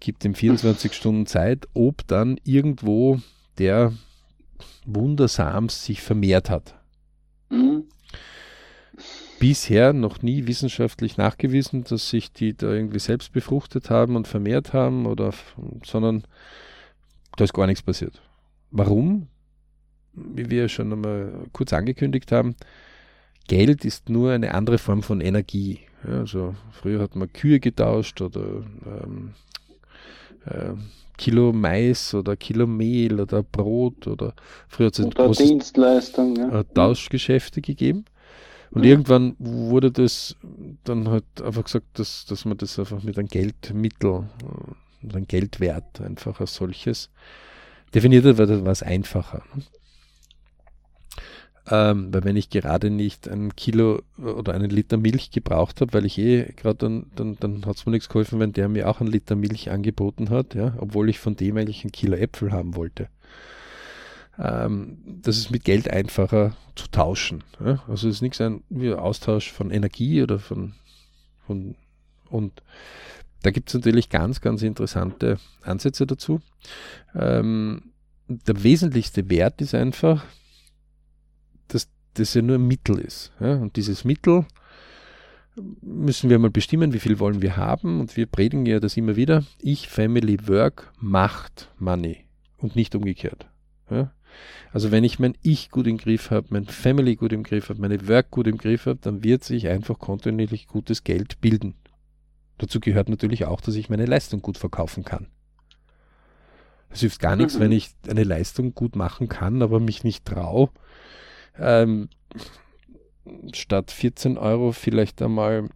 [0.00, 3.20] gibt ihm 24 Stunden Zeit, ob dann irgendwo
[3.58, 3.92] der
[4.84, 6.74] wundersams sich vermehrt hat.
[7.50, 7.84] Mhm
[9.44, 14.72] bisher noch nie wissenschaftlich nachgewiesen, dass sich die da irgendwie selbst befruchtet haben und vermehrt
[14.72, 15.34] haben, oder,
[15.84, 16.24] sondern
[17.36, 18.22] da ist gar nichts passiert.
[18.70, 19.28] Warum?
[20.14, 22.54] Wie wir schon einmal kurz angekündigt haben,
[23.48, 25.80] Geld ist nur eine andere Form von Energie.
[26.06, 29.34] Ja, also früher hat man Kühe getauscht oder ähm,
[30.46, 30.74] äh,
[31.16, 34.34] Kilo Mais oder Kilo Mehl oder Brot oder
[34.68, 36.60] früher hat es große Dienstleistung, ja.
[36.60, 38.04] Äh, Tauschgeschäfte gegeben.
[38.70, 38.88] Und mhm.
[38.88, 40.36] irgendwann wurde das
[40.82, 44.28] dann halt einfach gesagt, dass, dass man das einfach mit einem Geldmittel,
[45.00, 47.10] mit äh, einem Geldwert einfach als solches
[47.94, 49.42] definiert hat, weil das war es einfacher.
[49.54, 49.62] Ne?
[51.70, 56.04] Ähm, weil wenn ich gerade nicht ein Kilo oder einen Liter Milch gebraucht habe, weil
[56.04, 59.00] ich eh gerade dann, dann, dann hat es mir nichts geholfen, wenn der mir auch
[59.00, 62.76] einen Liter Milch angeboten hat, ja, obwohl ich von dem eigentlich ein Kilo Äpfel haben
[62.76, 63.08] wollte
[64.38, 67.44] ähm, das ist mit Geld einfacher zu tauschen.
[67.60, 67.82] Ja?
[67.88, 68.62] Also es ist nichts ein
[68.94, 70.74] Austausch von Energie oder von,
[71.46, 71.76] von
[72.30, 72.62] und
[73.42, 76.40] da gibt es natürlich ganz, ganz interessante Ansätze dazu.
[77.14, 77.92] Ähm,
[78.26, 80.24] der wesentlichste Wert ist einfach,
[82.14, 83.32] das ja nur ein Mittel ist.
[83.40, 83.54] Ja?
[83.56, 84.46] Und dieses Mittel
[85.82, 88.00] müssen wir mal bestimmen, wie viel wollen wir haben.
[88.00, 89.44] Und wir predigen ja das immer wieder.
[89.58, 92.24] Ich, Family, Work, Macht, Money
[92.58, 93.46] und nicht umgekehrt.
[93.90, 94.12] Ja?
[94.72, 97.80] Also wenn ich mein Ich gut im Griff habe, mein Family gut im Griff habe,
[97.80, 101.74] meine Work gut im Griff habe, dann wird sich einfach kontinuierlich gutes Geld bilden.
[102.58, 105.28] Dazu gehört natürlich auch, dass ich meine Leistung gut verkaufen kann.
[106.90, 110.70] Es hilft gar nichts, wenn ich eine Leistung gut machen kann, aber mich nicht traue,
[111.58, 112.08] ähm,
[113.52, 115.68] statt 14 Euro vielleicht einmal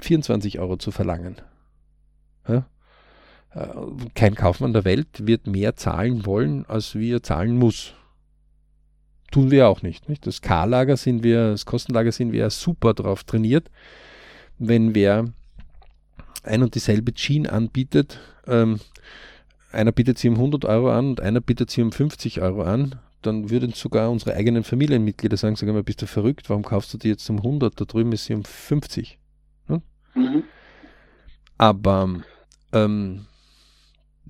[0.00, 1.36] 24 Euro zu verlangen.
[2.48, 2.66] Ja?
[3.54, 3.68] Äh,
[4.14, 7.94] kein Kaufmann der Welt wird mehr zahlen wollen, als wie er zahlen muss.
[9.30, 10.08] Tun wir auch nicht.
[10.08, 10.26] nicht?
[10.26, 13.70] Das K-Lager sind wir, das Kostenlager sind wir super drauf trainiert.
[14.58, 15.26] Wenn wer
[16.44, 18.78] ein und dieselbe Jeans anbietet, ähm,
[19.72, 23.00] einer bietet sie um 100 Euro an und einer bietet sie um 50 Euro an,
[23.26, 26.98] dann würden sogar unsere eigenen Familienmitglieder sagen, sag mal, bist du verrückt, warum kaufst du
[26.98, 29.18] die jetzt um 100, da drüben ist sie um 50.
[29.68, 29.82] Ne?
[30.14, 30.44] Mhm.
[31.58, 32.22] Aber
[32.72, 33.26] ähm,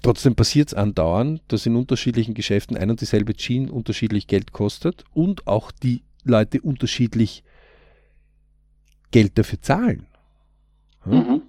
[0.04, 5.02] Trotzdem passiert es andauernd, dass in unterschiedlichen Geschäften ein und dieselbe Jeans unterschiedlich Geld kostet
[5.14, 7.42] und auch die Leute unterschiedlich
[9.12, 10.07] Geld dafür zahlen.
[11.07, 11.12] Ja?
[11.12, 11.42] Mhm.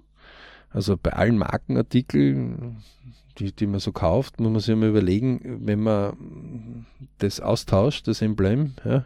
[0.76, 2.84] Also bei allen Markenartikeln,
[3.40, 6.86] die, die man so kauft, muss man sich mal überlegen, wenn man
[7.20, 9.06] das austauscht, das Emblem, ja,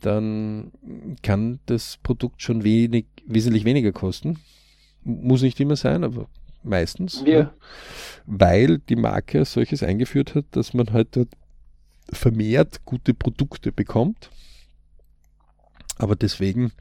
[0.00, 0.72] dann
[1.22, 4.38] kann das Produkt schon wenig, wesentlich weniger kosten.
[5.04, 6.30] Muss nicht immer sein, aber
[6.62, 7.42] meistens, ja.
[7.42, 7.50] ne?
[8.24, 11.28] weil die Marke solches eingeführt hat, dass man halt
[12.10, 14.30] vermehrt gute Produkte bekommt.
[15.98, 16.72] Aber deswegen,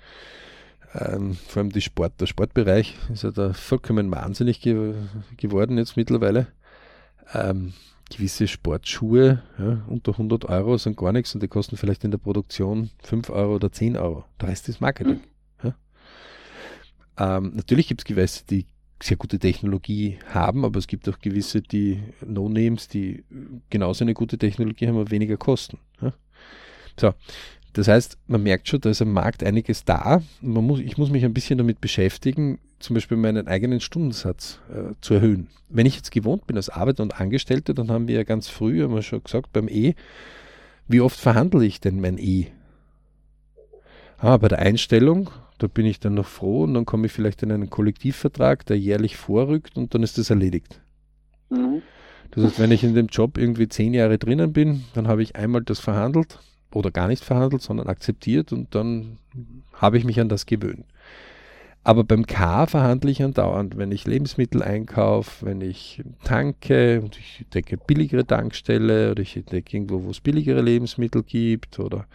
[0.94, 4.96] ähm, vor allem die Sport, der Sportbereich ist ja da vollkommen wahnsinnig ge
[5.38, 6.48] geworden jetzt mittlerweile.
[7.34, 7.74] Ähm,
[8.10, 12.18] gewisse Sportschuhe ja, unter 100 Euro sind gar nichts und die kosten vielleicht in der
[12.18, 14.26] Produktion 5 Euro oder 10 Euro.
[14.42, 15.22] Der Rest ist Marketing.
[15.64, 15.74] Mhm.
[17.20, 18.66] Ähm, natürlich gibt es gewisse, die
[19.02, 23.24] sehr gute Technologie haben, aber es gibt auch gewisse, die No-Names, die
[23.70, 25.78] genauso eine gute Technologie haben, aber weniger kosten.
[26.02, 26.14] Ja?
[27.00, 27.14] So,
[27.74, 30.22] das heißt, man merkt schon, da ist am Markt einiges da.
[30.42, 34.94] Man muss, ich muss mich ein bisschen damit beschäftigen, zum Beispiel meinen eigenen Stundensatz äh,
[35.02, 35.48] zu erhöhen.
[35.70, 38.82] Wenn ich jetzt gewohnt bin als Arbeiter und Angestellter, dann haben wir ja ganz früh,
[38.82, 39.94] haben wir schon gesagt, beim E,
[40.88, 42.48] wie oft verhandle ich denn mein E?
[44.18, 45.30] Ah, bei der Einstellung
[45.60, 48.80] da bin ich dann noch froh und dann komme ich vielleicht in einen Kollektivvertrag, der
[48.80, 50.82] jährlich vorrückt und dann ist das erledigt.
[51.50, 51.82] Mhm.
[52.32, 55.36] Das heißt, wenn ich in dem Job irgendwie zehn Jahre drinnen bin, dann habe ich
[55.36, 56.40] einmal das verhandelt
[56.74, 59.18] oder gar nicht verhandelt, sondern akzeptiert und dann
[59.74, 60.86] habe ich mich an das gewöhnt.
[61.84, 67.46] Aber beim K verhandle ich andauernd, wenn ich Lebensmittel einkaufe, wenn ich tanke und ich
[67.54, 72.06] decke billigere Tankstelle oder ich decke irgendwo, wo es billigere Lebensmittel gibt oder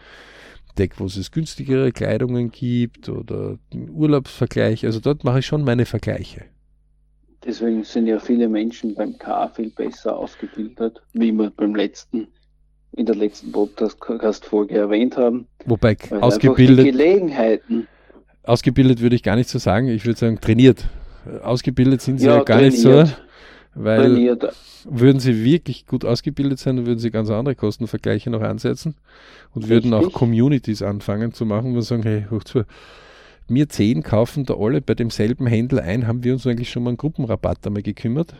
[0.78, 4.84] Deck, wo es günstigere Kleidungen gibt oder Urlaubsvergleich.
[4.84, 6.44] Also dort mache ich schon meine Vergleiche.
[7.44, 12.28] Deswegen sind ja viele Menschen beim K viel besser ausgebildet, wie wir beim letzten,
[12.96, 15.46] in der letzten Podcast-Folge erwähnt haben.
[15.66, 16.86] Wobei ausgebildet.
[16.86, 17.86] Gelegenheiten.
[18.42, 20.84] Ausgebildet würde ich gar nicht so sagen, ich würde sagen trainiert.
[21.42, 22.72] Ausgebildet sind sie ja, ja gar trainiert.
[22.72, 23.04] nicht so.
[23.74, 24.54] Weil trainiert.
[24.84, 28.94] würden sie wirklich gut ausgebildet sein, dann würden sie ganz andere Kostenvergleiche noch ansetzen
[29.54, 29.90] und Richtig.
[29.90, 32.64] würden auch Communities anfangen zu machen und sagen, hey, hoch zu,
[33.48, 36.90] wir zehn kaufen da alle bei demselben Händler ein, haben wir uns eigentlich schon mal
[36.90, 38.34] einen Gruppenrabatt einmal gekümmert.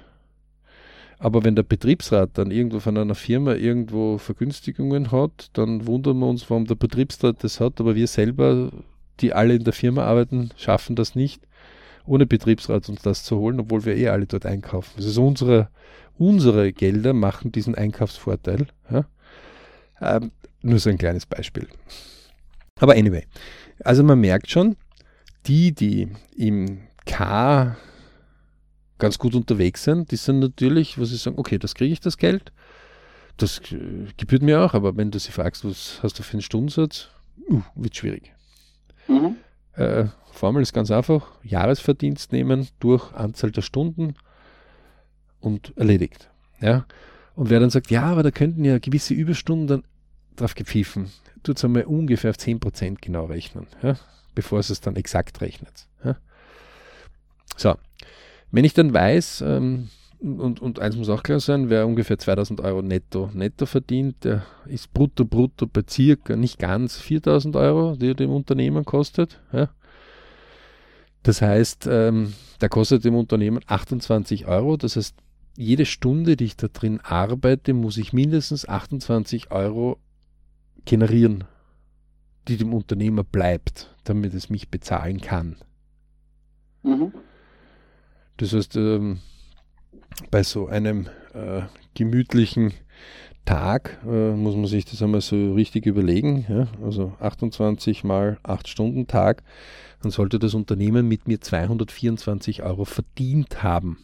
[1.24, 6.26] Aber wenn der Betriebsrat dann irgendwo von einer Firma irgendwo Vergünstigungen hat, dann wundern wir
[6.26, 8.70] uns, warum der Betriebsrat das hat, aber wir selber,
[9.20, 11.40] die alle in der Firma arbeiten, schaffen das nicht
[12.06, 14.92] ohne Betriebsrat uns das zu holen, obwohl wir eh alle dort einkaufen.
[14.96, 15.68] Also unsere,
[16.18, 18.66] unsere Gelder machen diesen Einkaufsvorteil.
[18.90, 19.06] Ja?
[20.00, 21.68] Ähm, nur so ein kleines Beispiel.
[22.80, 23.24] Aber anyway,
[23.82, 24.76] also man merkt schon,
[25.46, 27.76] die, die im K
[28.98, 32.16] ganz gut unterwegs sind, die sind natürlich, wo sie sagen, okay, das kriege ich das
[32.16, 32.52] Geld,
[33.36, 36.42] das äh, gebührt mir auch, aber wenn du sie fragst, was hast du für einen
[36.42, 37.08] Stundensatz,
[37.50, 38.32] uh, wird schwierig.
[39.08, 39.36] Mhm.
[39.74, 44.14] Äh, Formel ist ganz einfach, Jahresverdienst nehmen durch Anzahl der Stunden
[45.40, 46.30] und erledigt.
[46.60, 46.86] Ja?
[47.34, 49.84] Und wer dann sagt, ja, aber da könnten ja gewisse Überstunden dann
[50.36, 51.10] drauf gepfiffen,
[51.42, 53.96] tut es einmal ungefähr auf 10% genau rechnen, ja?
[54.34, 55.86] bevor es es dann exakt rechnet.
[56.04, 56.16] Ja?
[57.56, 57.76] So,
[58.54, 59.88] wenn ich dann weiß, ähm,
[60.20, 64.46] und, und eins muss auch klar sein, wer ungefähr 2000 Euro netto, netto verdient, der
[64.66, 69.40] ist brutto, brutto bei circa nicht ganz 4000 Euro, die er dem Unternehmen kostet.
[69.52, 69.70] Ja?
[71.24, 74.76] Das heißt, ähm, der kostet dem Unternehmen 28 Euro.
[74.76, 75.16] Das heißt,
[75.56, 79.98] jede Stunde, die ich da drin arbeite, muss ich mindestens 28 Euro
[80.84, 81.42] generieren,
[82.46, 85.56] die dem Unternehmer bleibt, damit es mich bezahlen kann.
[86.84, 87.12] Mhm.
[88.36, 89.18] Das heißt, ähm,
[90.30, 91.62] bei so einem äh,
[91.94, 92.72] gemütlichen
[93.44, 96.46] Tag äh, muss man sich das einmal so richtig überlegen.
[96.48, 96.68] Ja?
[96.82, 99.42] Also 28 mal 8 Stunden Tag
[100.04, 103.98] dann sollte das Unternehmen mit mir 224 Euro verdient haben.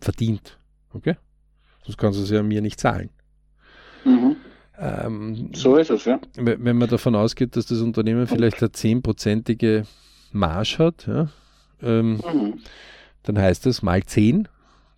[0.00, 0.58] Verdient.
[0.92, 1.16] Okay?
[1.84, 3.10] Sonst kannst du es ja mir nicht zahlen.
[4.04, 4.36] Mhm.
[4.78, 6.18] Ähm, so ist es, ja.
[6.36, 9.84] Wenn man davon ausgeht, dass das Unternehmen vielleicht eine zehnprozentige
[10.32, 11.28] Marge hat, ja,
[11.82, 12.60] ähm, mhm.
[13.22, 14.48] Dann heißt das mal 10,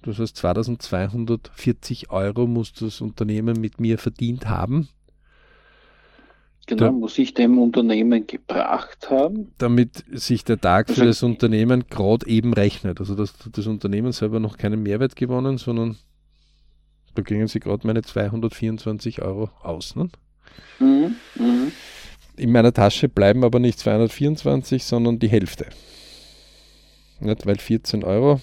[0.02, 4.88] das heißt 2240 Euro muss das Unternehmen mit mir verdient haben.
[6.66, 9.52] Genau, da, muss ich dem Unternehmen gebracht haben.
[9.58, 13.00] Damit sich der Tag für das Unternehmen gerade eben rechnet.
[13.00, 15.96] Also dass das Unternehmen selber noch keinen Mehrwert gewonnen, sondern
[17.14, 19.96] da gingen sie gerade meine 224 Euro aus.
[19.96, 20.08] Ne?
[20.78, 21.72] Mhm, mh.
[22.36, 25.66] In meiner Tasche bleiben aber nicht 224, sondern die Hälfte.
[27.22, 28.40] Nicht, weil 14 Euro,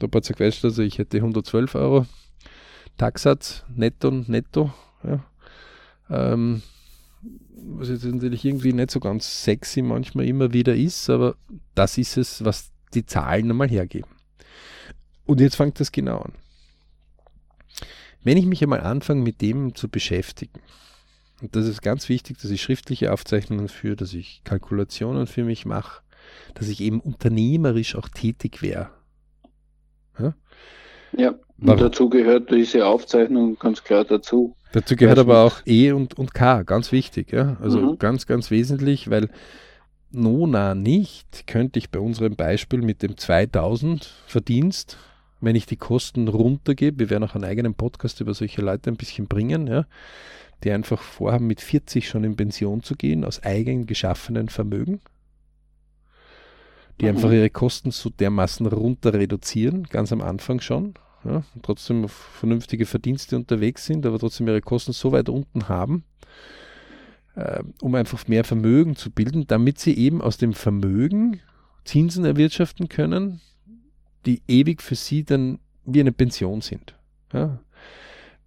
[0.00, 2.06] da hat es also ich hätte 112 Euro
[2.96, 4.72] Tagsatz, netto, netto.
[5.04, 5.24] Ja.
[6.10, 6.62] Ähm,
[7.54, 11.36] was jetzt natürlich irgendwie nicht so ganz sexy manchmal immer wieder ist, aber
[11.74, 14.10] das ist es, was die Zahlen einmal hergeben.
[15.24, 16.32] Und jetzt fängt das genau an.
[18.22, 20.60] Wenn ich mich einmal anfange, mit dem zu beschäftigen,
[21.42, 25.66] und das ist ganz wichtig, dass ich schriftliche Aufzeichnungen führe, dass ich Kalkulationen für mich
[25.66, 26.00] mache,
[26.54, 28.90] dass ich eben unternehmerisch auch tätig wäre.
[30.18, 30.34] Ja,
[31.16, 34.56] ja und dazu gehört diese Aufzeichnung ganz klar dazu.
[34.72, 37.32] Dazu gehört aber auch E und, und K, ganz wichtig.
[37.32, 37.56] Ja?
[37.62, 37.98] Also mhm.
[37.98, 39.30] ganz, ganz wesentlich, weil
[40.10, 44.98] Nona nicht könnte ich bei unserem Beispiel mit dem 2000 Verdienst,
[45.40, 48.96] wenn ich die Kosten runtergebe, wir werden auch einen eigenen Podcast über solche Leute ein
[48.96, 49.86] bisschen bringen, ja,
[50.64, 55.00] die einfach vorhaben, mit 40 schon in Pension zu gehen, aus eigen geschaffenen Vermögen.
[57.00, 57.10] Die mhm.
[57.10, 60.94] einfach ihre Kosten so dermaßen runter reduzieren, ganz am Anfang schon,
[61.24, 66.04] ja, trotzdem auf vernünftige Verdienste unterwegs sind, aber trotzdem ihre Kosten so weit unten haben,
[67.34, 71.40] äh, um einfach mehr Vermögen zu bilden, damit sie eben aus dem Vermögen
[71.84, 73.40] Zinsen erwirtschaften können,
[74.24, 76.96] die ewig für sie dann wie eine Pension sind.
[77.32, 77.60] Ja.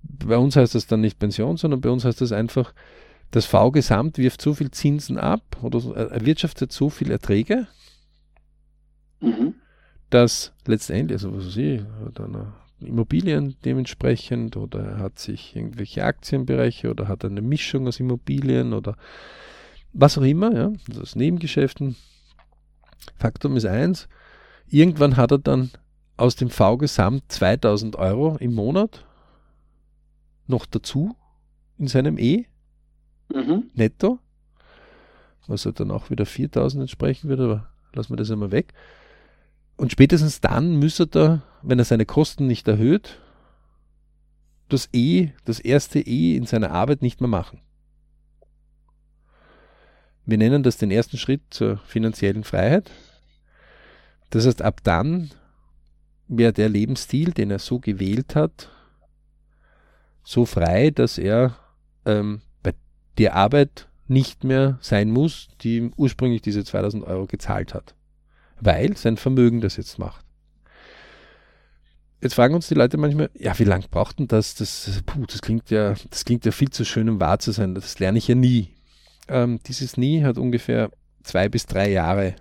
[0.02, 2.74] Bei uns heißt das dann nicht Pension, sondern bei uns heißt das einfach,
[3.32, 7.68] das V-Gesamt wirft so viel Zinsen ab oder erwirtschaftet so viel Erträge,
[9.20, 9.56] mhm.
[10.10, 16.04] dass letztendlich, also was weiß ich, hat eine Immobilien dementsprechend oder er hat sich irgendwelche
[16.04, 18.96] Aktienbereiche oder hat eine Mischung aus Immobilien oder
[19.92, 21.96] was auch immer, ja, also aus Nebengeschäften.
[23.16, 24.08] Faktum ist eins,
[24.68, 25.72] irgendwann hat er dann
[26.16, 29.06] aus dem V-Gesamt 2000 Euro im Monat
[30.48, 31.16] noch dazu
[31.78, 32.46] in seinem E
[33.34, 33.70] mhm.
[33.74, 34.20] netto,
[35.48, 38.74] was er dann auch wieder 4000 entsprechen würde, aber lassen wir das einmal weg.
[39.80, 43.18] Und spätestens dann müsste er, wenn er seine Kosten nicht erhöht,
[44.68, 47.62] das E, das erste E in seiner Arbeit nicht mehr machen.
[50.26, 52.92] Wir nennen das den ersten Schritt zur finanziellen Freiheit.
[54.32, 55.32] Das heißt, ab dann
[56.28, 58.70] wäre der Lebensstil, den er so gewählt hat,
[60.26, 61.56] so frei, dass er
[62.06, 62.74] ähm, bei
[63.18, 67.96] der Arbeit nicht mehr sein muss, die ihm ursprünglich diese 2000 Euro gezahlt hat,
[68.62, 70.26] weil sein Vermögen das jetzt macht.
[72.22, 74.56] Jetzt fragen uns die Leute manchmal, ja, wie lange braucht denn das?
[74.56, 77.76] Das, puh, das klingt ja, das klingt ja viel zu schön, um wahr zu sein.
[77.76, 78.74] Das lerne ich ja nie.
[79.30, 80.92] Ähm, dieses Nie hat ungefähr
[81.24, 82.36] zwei bis drei Jahre.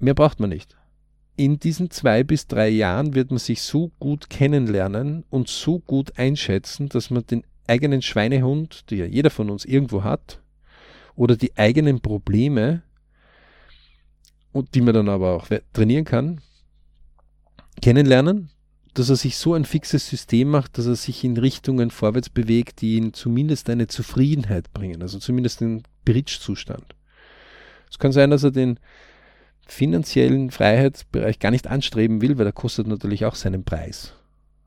[0.00, 0.78] Mehr braucht man nicht
[1.38, 6.18] in diesen zwei bis drei Jahren wird man sich so gut kennenlernen und so gut
[6.18, 10.42] einschätzen, dass man den eigenen Schweinehund, die ja jeder von uns irgendwo hat,
[11.14, 12.82] oder die eigenen Probleme,
[14.52, 16.40] und die man dann aber auch trainieren kann,
[17.80, 18.50] kennenlernen,
[18.94, 22.80] dass er sich so ein fixes System macht, dass er sich in Richtungen vorwärts bewegt,
[22.80, 26.96] die ihn zumindest eine Zufriedenheit bringen, also zumindest den Bridge-Zustand.
[27.90, 28.78] Es kann sein, dass er den
[29.66, 34.14] finanziellen Freiheitsbereich gar nicht anstreben will, weil der kostet natürlich auch seinen Preis.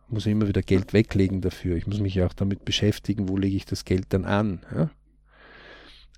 [0.07, 1.75] Ich muss immer wieder Geld weglegen dafür.
[1.75, 4.61] Ich muss mich auch damit beschäftigen, wo lege ich das Geld dann an.
[4.73, 4.89] Ja?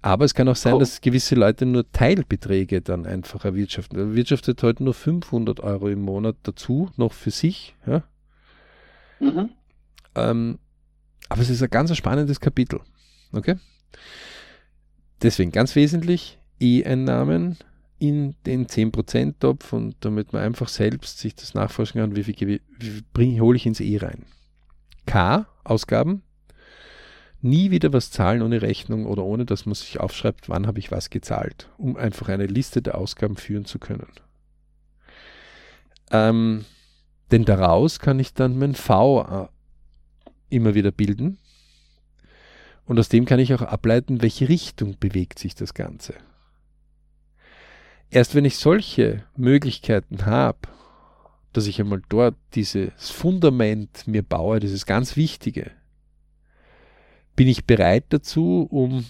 [0.03, 0.79] Aber es kann auch sein, oh.
[0.79, 3.97] dass gewisse Leute nur Teilbeträge dann einfach erwirtschaften.
[3.97, 7.73] Er wirtschaftet heute nur 500 Euro im Monat dazu, noch für sich.
[7.87, 8.03] Ja?
[9.21, 9.49] Mhm.
[10.15, 10.59] Ähm,
[11.29, 12.81] aber es ist ein ganz spannendes Kapitel.
[13.31, 13.55] Okay?
[15.21, 17.57] Deswegen ganz wesentlich, E-Einnahmen
[17.97, 23.03] in den 10%-Topf und damit man einfach selbst sich das nachforschen kann, wie viel, wie
[23.15, 24.25] viel hole ich ins E rein.
[25.05, 26.23] K, Ausgaben.
[27.43, 30.91] Nie wieder was zahlen ohne Rechnung oder ohne, dass man sich aufschreibt, wann habe ich
[30.91, 34.07] was gezahlt, um einfach eine Liste der Ausgaben führen zu können.
[36.09, 36.63] Ähm,
[37.31, 41.37] denn daraus kann ich dann mein V äh, immer wieder bilden.
[42.85, 46.13] Und aus dem kann ich auch ableiten, welche Richtung bewegt sich das Ganze.
[48.09, 50.59] Erst wenn ich solche Möglichkeiten habe,
[51.51, 55.71] dass ich einmal dort dieses Fundament mir baue, dieses ganz Wichtige,
[57.35, 59.05] bin ich bereit dazu, um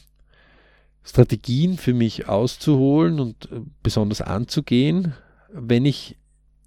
[1.04, 5.14] Strategien für mich auszuholen und äh, besonders anzugehen,
[5.52, 6.18] wenn ich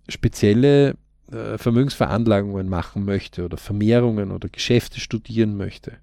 [0.08, 0.96] spezielle
[1.30, 5.96] äh, Vermögensveranlagungen machen möchte oder Vermehrungen oder Geschäfte studieren möchte.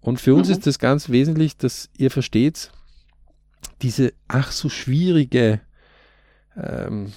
[0.00, 0.54] Und für uns mhm.
[0.54, 2.72] ist das ganz wesentlich, dass ihr versteht,
[3.82, 5.60] diese ach so schwierige
[6.56, 7.10] ähm, äh,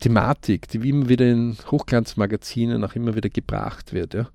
[0.00, 4.28] Thematik, die immer wieder in Hochglanzmagazinen auch immer wieder gebracht wird, ja,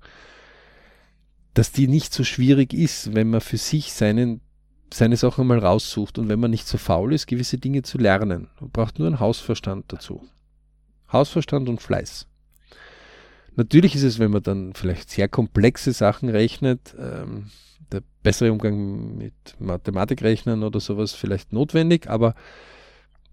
[1.54, 4.40] dass die nicht so schwierig ist, wenn man für sich seinen,
[4.92, 8.48] seine Sachen mal raussucht und wenn man nicht so faul ist, gewisse Dinge zu lernen.
[8.60, 10.26] Man braucht nur einen Hausverstand dazu.
[11.12, 12.26] Hausverstand und Fleiß.
[13.56, 17.50] Natürlich ist es, wenn man dann vielleicht sehr komplexe Sachen rechnet, ähm,
[17.92, 22.34] der bessere Umgang mit Mathematikrechnern oder sowas vielleicht notwendig, aber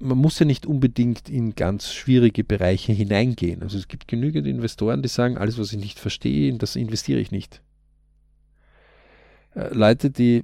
[0.02, 3.62] man muss ja nicht unbedingt in ganz schwierige Bereiche hineingehen.
[3.62, 7.20] Also es gibt genügend Investoren, die sagen, alles, was ich nicht verstehe, in das investiere
[7.20, 7.62] ich nicht.
[9.56, 10.44] Äh, Leute, die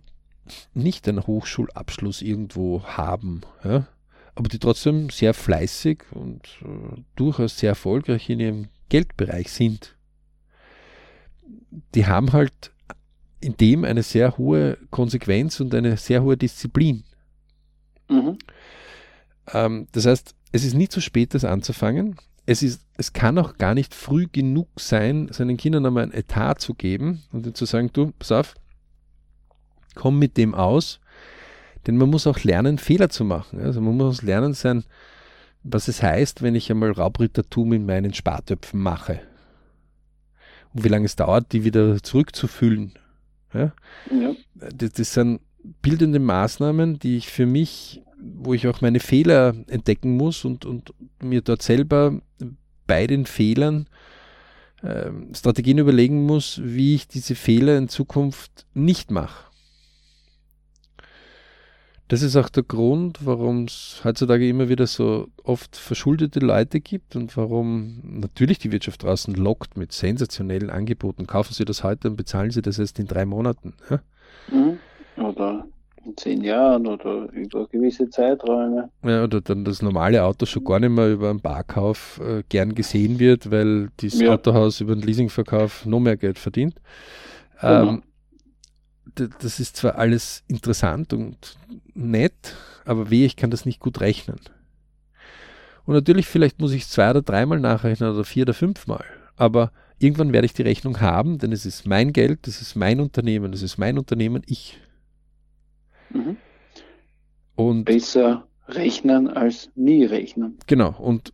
[0.74, 3.88] nicht einen Hochschulabschluss irgendwo haben, ja,
[4.36, 9.96] aber die trotzdem sehr fleißig und äh, durchaus sehr erfolgreich in ihrem Geldbereich sind,
[11.96, 12.72] die haben halt
[13.40, 17.04] in dem eine sehr hohe Konsequenz und eine sehr hohe Disziplin.
[18.10, 18.38] Mhm.
[19.54, 22.16] Ähm, das heißt, es ist nie zu spät, das anzufangen.
[22.46, 26.56] Es, ist, es kann auch gar nicht früh genug sein, seinen Kindern einmal ein Etat
[26.56, 28.56] zu geben und ihnen zu sagen, du, pass auf,
[29.96, 31.00] komm mit dem aus.
[31.86, 33.60] Denn man muss auch lernen, Fehler zu machen.
[33.60, 34.84] Also man muss lernen sein,
[35.64, 39.20] was es heißt, wenn ich einmal Raubrittertum in meinen Spartöpfen mache.
[40.74, 42.94] Und wie lange es dauert, die wieder zurückzufüllen.
[43.54, 43.74] Ja?
[44.12, 44.34] ja.
[44.56, 45.40] Das, das sind
[45.82, 50.94] bildende Maßnahmen, die ich für mich, wo ich auch meine Fehler entdecken muss und, und
[51.22, 52.20] mir dort selber
[52.86, 53.88] bei den Fehlern
[54.82, 59.48] äh, Strategien überlegen muss, wie ich diese Fehler in Zukunft nicht mache.
[62.10, 67.18] Das ist auch der Grund, warum es heutzutage immer wieder so oft verschuldete Leute gibt
[67.18, 71.28] und warum natürlich die Wirtschaft draußen lockt mit sensationellen Angeboten.
[71.28, 73.74] Kaufen Sie das heute und bezahlen Sie das erst in drei Monaten.
[73.90, 74.00] Ja?
[74.50, 74.80] Mhm.
[75.18, 75.68] Oder
[76.08, 78.90] in zehn Jahren oder über gewisse Zeiträume.
[79.04, 82.76] Ja, oder dann das normale Auto schon gar nicht mehr über einen Barkauf äh, gern
[82.76, 84.34] gesehen wird, weil das ja.
[84.34, 86.76] Autohaus über den Leasingverkauf noch mehr Geld verdient.
[87.60, 87.90] Genau.
[87.90, 88.04] Ähm,
[89.40, 91.58] das ist zwar alles interessant und
[91.96, 92.56] nett,
[92.86, 94.40] aber weh, ich kann das nicht gut rechnen.
[95.86, 99.06] Und natürlich, vielleicht muss ich es zwei oder dreimal nachrechnen oder vier oder fünfmal,
[99.36, 103.00] aber irgendwann werde ich die Rechnung haben, denn es ist mein Geld, das ist mein
[103.00, 104.78] Unternehmen, das ist mein Unternehmen, ich.
[106.10, 106.38] Mhm.
[107.56, 110.58] Und Besser rechnen als nie rechnen.
[110.68, 111.32] Genau, und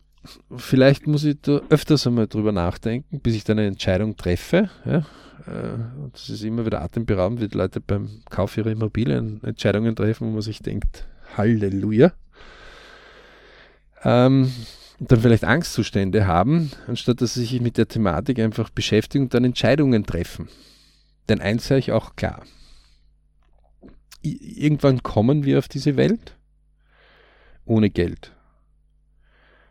[0.56, 4.70] vielleicht muss ich da öfters einmal drüber nachdenken, bis ich dann eine Entscheidung treffe.
[4.86, 5.00] Ja?
[5.48, 5.80] Äh,
[6.12, 10.32] das ist immer wieder atemberaubend, wie die Leute beim Kauf ihrer Immobilien Entscheidungen treffen, wo
[10.32, 11.06] man sich denkt,
[11.38, 12.14] Halleluja.
[14.04, 14.52] Ähm,
[15.00, 19.34] und dann vielleicht Angstzustände haben, anstatt dass sie sich mit der Thematik einfach beschäftigen und
[19.34, 20.48] dann Entscheidungen treffen.
[21.30, 22.44] Denn eins sage ich auch klar.
[24.24, 26.38] Irgendwann kommen wir auf diese Welt
[27.66, 28.32] ohne Geld.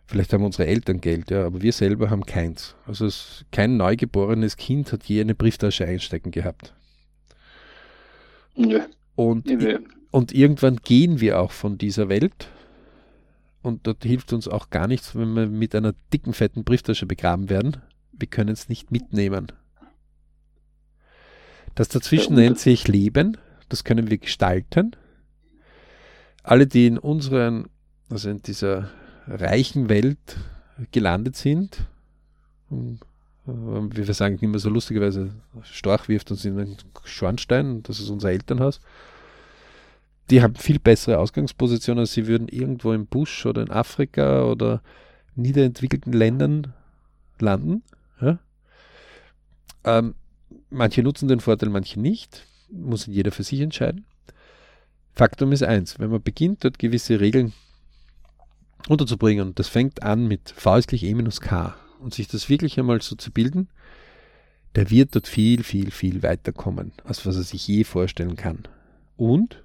[0.07, 2.75] Vielleicht haben unsere Eltern Geld, ja, aber wir selber haben keins.
[2.87, 6.75] Also es, kein neugeborenes Kind hat je eine Brieftasche einstecken gehabt.
[8.55, 8.87] Ja.
[9.15, 9.49] Und,
[10.11, 12.49] und irgendwann gehen wir auch von dieser Welt.
[13.63, 17.49] Und dort hilft uns auch gar nichts, wenn wir mit einer dicken, fetten Brieftasche begraben
[17.49, 17.79] werden.
[18.13, 19.53] Wir können es nicht mitnehmen.
[21.75, 23.39] Das dazwischen nennt sich Leben.
[23.73, 24.95] Das können wir gestalten.
[26.43, 27.71] Alle, die in unseren,
[28.11, 28.91] also in dieser
[29.27, 30.19] reichen Welt
[30.91, 31.79] gelandet sind.
[32.71, 32.99] Ähm,
[33.47, 35.31] wie wir sagen immer so lustigerweise,
[35.63, 38.79] Storch wirft uns in einen Schornstein, das ist unser Elternhaus.
[40.29, 44.83] Die haben viel bessere Ausgangspositionen, als sie würden irgendwo im Busch oder in Afrika oder
[45.35, 46.75] niederentwickelten Ländern
[47.39, 47.83] landen.
[48.21, 48.39] Ja?
[49.85, 50.15] Ähm,
[50.69, 52.47] manche nutzen den Vorteil, manche nicht.
[52.73, 54.05] Muss jeder für sich entscheiden.
[55.15, 57.53] Faktum ist eins, wenn man beginnt, dort gewisse Regeln
[58.89, 59.49] unterzubringen.
[59.49, 61.77] Und das fängt an mit V ist gleich E minus K.
[62.01, 63.69] Und sich das wirklich einmal so zu bilden,
[64.75, 68.61] der wird dort viel, viel, viel weiterkommen, als was er sich je vorstellen kann.
[69.17, 69.63] Und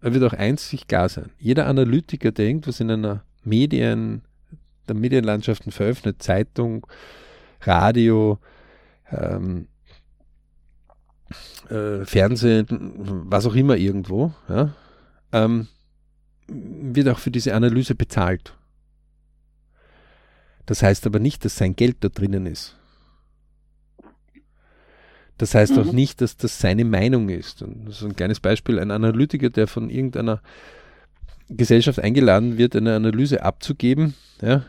[0.00, 1.30] er wird auch eins sich klar sein.
[1.38, 4.22] Jeder Analytiker, der irgendwas in einer Medien,
[4.88, 6.86] der Medienlandschaften veröffentlicht, Zeitung,
[7.62, 8.38] Radio,
[9.10, 9.68] ähm,
[11.70, 12.66] äh, Fernsehen,
[13.28, 14.74] was auch immer irgendwo, ja,
[15.32, 15.68] ähm,
[16.48, 18.56] wird auch für diese Analyse bezahlt.
[20.66, 22.76] Das heißt aber nicht, dass sein Geld da drinnen ist.
[25.38, 25.78] Das heißt mhm.
[25.80, 27.62] auch nicht, dass das seine Meinung ist.
[27.62, 28.78] Und das ist ein kleines Beispiel.
[28.78, 30.40] Ein Analytiker, der von irgendeiner
[31.48, 34.64] Gesellschaft eingeladen wird, eine Analyse abzugeben, ja,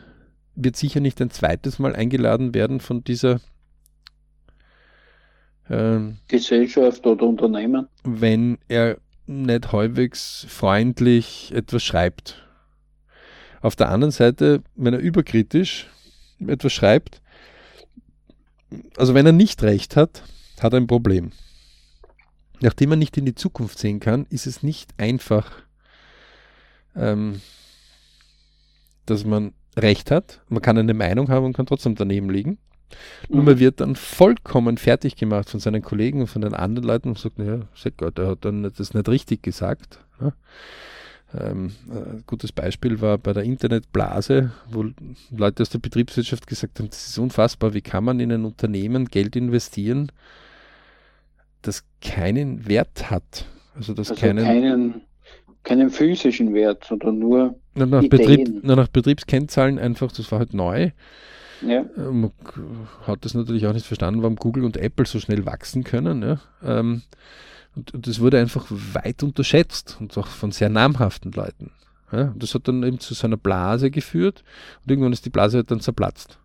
[0.56, 3.40] wird sicher nicht ein zweites Mal eingeladen werden von dieser
[5.70, 7.88] ähm, Gesellschaft oder Unternehmen.
[8.04, 12.42] Wenn er nicht halbwegs freundlich etwas schreibt.
[13.60, 15.88] Auf der anderen Seite, wenn er überkritisch
[16.46, 17.22] etwas schreibt,
[18.96, 20.22] also wenn er nicht recht hat,
[20.60, 21.32] hat er ein Problem.
[22.60, 25.50] Nachdem er nicht in die Zukunft sehen kann, ist es nicht einfach,
[26.94, 27.40] ähm,
[29.06, 30.40] dass man recht hat.
[30.48, 32.58] Man kann eine Meinung haben und kann trotzdem daneben liegen.
[33.28, 33.36] Mhm.
[33.36, 37.08] Nur man wird dann vollkommen fertig gemacht von seinen Kollegen und von den anderen Leuten
[37.08, 39.98] und sagt, naja, sag Gott, er hat dann das nicht richtig gesagt.
[40.20, 40.32] Ja.
[41.36, 44.86] Ähm, ein gutes Beispiel war bei der Internetblase, wo
[45.36, 49.06] Leute aus der Betriebswirtschaft gesagt haben, das ist unfassbar, wie kann man in ein Unternehmen
[49.06, 50.12] Geld investieren,
[51.62, 53.46] das keinen Wert hat.
[53.74, 55.00] Also, das also keinen, keinen,
[55.64, 60.54] keinen physischen Wert, sondern nur, nur nach, Betrieb, nur nach Betriebskennzahlen einfach, das war halt
[60.54, 60.90] neu.
[61.62, 61.84] Ja.
[61.96, 62.32] Äh, man
[63.06, 66.22] hat das natürlich auch nicht verstanden, warum Google und Apple so schnell wachsen können.
[66.22, 66.40] Ja.
[66.62, 67.02] Ähm,
[67.76, 71.72] und, und das wurde einfach weit unterschätzt und auch von sehr namhaften Leuten.
[72.12, 72.28] Ja.
[72.28, 74.44] Und das hat dann eben zu so einer Blase geführt
[74.82, 76.38] und irgendwann ist die Blase halt dann zerplatzt.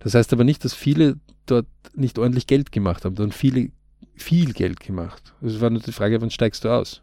[0.00, 3.70] Das heißt aber nicht, dass viele dort nicht ordentlich Geld gemacht haben, sondern viele
[4.14, 5.32] viel Geld gemacht.
[5.42, 7.02] Es war nur die Frage, wann steigst du aus?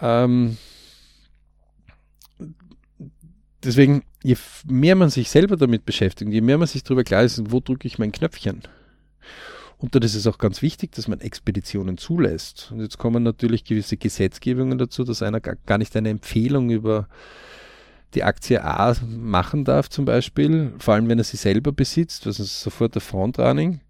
[0.00, 0.56] Ähm,
[3.64, 4.36] deswegen, je
[4.66, 7.86] mehr man sich selber damit beschäftigt, je mehr man sich darüber klar ist, wo drücke
[7.86, 8.62] ich mein Knöpfchen.
[9.78, 12.70] Und dann ist es auch ganz wichtig, dass man Expeditionen zulässt.
[12.72, 17.08] Und jetzt kommen natürlich gewisse Gesetzgebungen dazu, dass einer gar nicht eine Empfehlung über
[18.14, 22.38] die Aktie A machen darf, zum Beispiel, vor allem wenn er sie selber besitzt, was
[22.38, 23.80] ist sofort der Frontrunning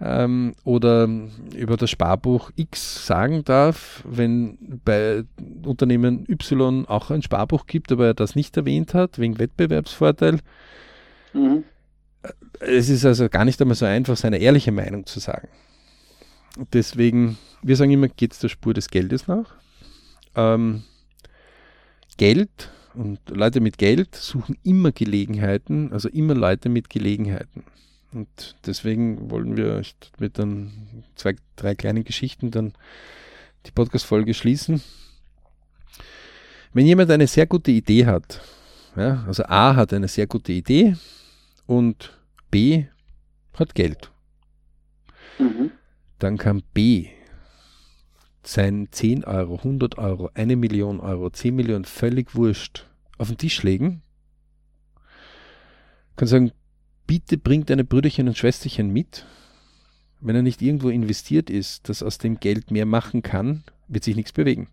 [0.00, 1.08] ähm, oder
[1.54, 5.24] über das Sparbuch X sagen darf, wenn bei
[5.64, 10.40] Unternehmen Y auch ein Sparbuch gibt, aber er das nicht erwähnt hat, wegen Wettbewerbsvorteil.
[11.34, 11.64] Mhm.
[12.60, 15.48] Es ist also gar nicht einmal so einfach, seine ehrliche Meinung zu sagen.
[16.72, 19.54] Deswegen, wir sagen immer, geht es der Spur des Geldes nach.
[20.34, 20.82] Ähm,
[22.16, 27.64] Geld und Leute mit Geld suchen immer Gelegenheiten, also immer Leute mit Gelegenheiten.
[28.12, 29.82] Und deswegen wollen wir
[30.18, 32.72] mit dann zwei, drei kleinen Geschichten dann
[33.66, 34.82] die Podcast-Folge schließen.
[36.72, 38.40] Wenn jemand eine sehr gute Idee hat,
[38.96, 40.96] ja, also A hat eine sehr gute Idee
[41.66, 42.18] und
[42.50, 42.86] B
[43.54, 44.10] hat Geld,
[45.38, 45.72] mhm.
[46.18, 47.08] dann kann B
[48.42, 52.86] sein 10 Euro, 100 Euro, eine Million Euro, 10 Millionen, völlig wurscht,
[53.18, 54.02] auf den Tisch legen,
[56.16, 56.52] kann sagen,
[57.10, 59.26] bitte bringt deine Brüderchen und Schwesterchen mit.
[60.20, 64.14] Wenn er nicht irgendwo investiert ist, das aus dem Geld mehr machen kann, wird sich
[64.14, 64.68] nichts bewegen.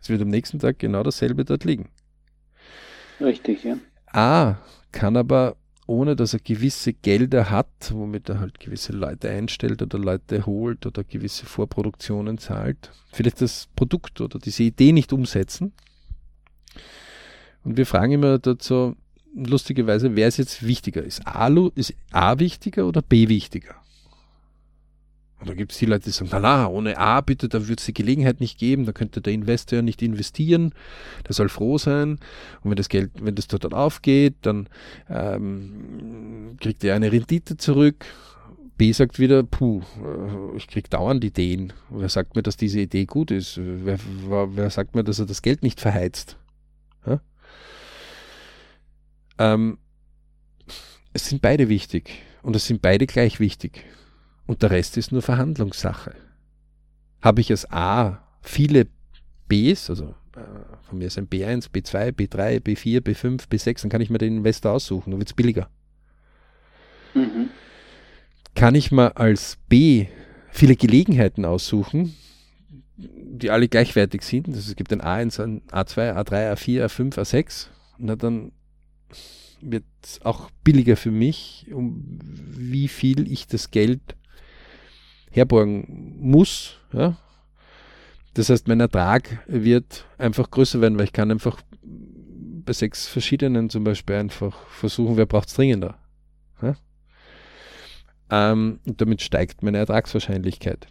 [0.00, 1.88] Es wird am nächsten Tag genau dasselbe dort liegen.
[3.18, 3.78] Richtig, ja.
[4.12, 4.58] A
[4.92, 5.56] kann aber,
[5.88, 10.86] ohne dass er gewisse Gelder hat, womit er halt gewisse Leute einstellt oder Leute holt
[10.86, 15.72] oder gewisse Vorproduktionen zahlt, vielleicht das Produkt oder diese Idee nicht umsetzen.
[17.64, 18.94] Und wir fragen immer dazu,
[19.36, 21.02] lustigerweise, wer ist jetzt wichtiger?
[21.02, 23.76] Ist A, ist A wichtiger oder B wichtiger?
[25.38, 27.80] Und da gibt es die Leute, die sagen, na, na ohne A bitte, da wird
[27.80, 30.72] es die Gelegenheit nicht geben, da könnte der Investor nicht investieren,
[31.26, 32.18] der soll froh sein.
[32.62, 34.68] Und wenn das Geld, wenn das dort dann aufgeht, dann
[35.10, 38.06] ähm, kriegt er eine Rendite zurück.
[38.78, 41.72] B sagt wieder, puh, äh, ich krieg dauernd Ideen.
[41.90, 43.58] Wer sagt mir, dass diese Idee gut ist?
[43.62, 46.38] Wer, wer sagt mir, dass er das Geld nicht verheizt?
[47.06, 47.20] Ja?
[49.38, 49.78] Ähm,
[51.12, 53.84] es sind beide wichtig und es sind beide gleich wichtig.
[54.46, 56.14] Und der Rest ist nur Verhandlungssache.
[57.20, 58.86] Habe ich als A viele
[59.48, 60.40] Bs, also äh,
[60.82, 64.36] von mir ist ein B1, B2, B3, B4, B5, B6, dann kann ich mir den
[64.38, 65.68] Investor aussuchen, dann wird es billiger.
[67.14, 67.50] Mhm.
[68.54, 70.06] Kann ich mir als B
[70.50, 72.14] viele Gelegenheiten aussuchen,
[72.96, 74.48] die alle gleichwertig sind.
[74.48, 77.66] Also es gibt ein A1, ein A2, A3, A4, A5, A6.
[77.98, 78.52] Na, dann
[79.60, 79.84] wird
[80.22, 84.00] auch billiger für mich, um wie viel ich das Geld
[85.30, 86.78] herborgen muss.
[86.92, 87.16] Ja?
[88.34, 93.70] Das heißt, mein Ertrag wird einfach größer werden, weil ich kann einfach bei sechs verschiedenen
[93.70, 95.98] zum Beispiel einfach versuchen, wer braucht es dringender.
[96.60, 96.76] Ja?
[98.30, 100.86] Ähm, und damit steigt meine Ertragswahrscheinlichkeit.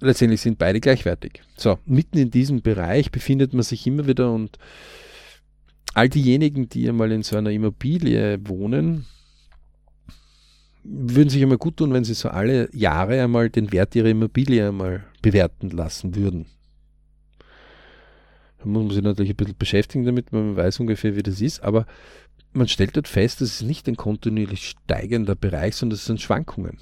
[0.00, 1.42] Letztendlich sind beide gleichwertig.
[1.56, 4.58] So, mitten in diesem Bereich befindet man sich immer wieder und
[5.94, 9.06] all diejenigen, die einmal in so einer Immobilie wohnen,
[10.84, 14.68] würden sich einmal gut tun, wenn sie so alle Jahre einmal den Wert ihrer Immobilie
[14.68, 16.46] einmal bewerten lassen würden.
[18.58, 21.62] Da muss man sich natürlich ein bisschen beschäftigen damit, man weiß ungefähr, wie das ist,
[21.62, 21.86] aber
[22.52, 26.78] man stellt dort fest, das ist nicht ein kontinuierlich steigender Bereich, sondern es sind Schwankungen.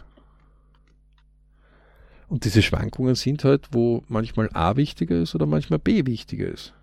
[2.28, 6.74] Und diese Schwankungen sind halt, wo manchmal A wichtiger ist oder manchmal B wichtiger ist.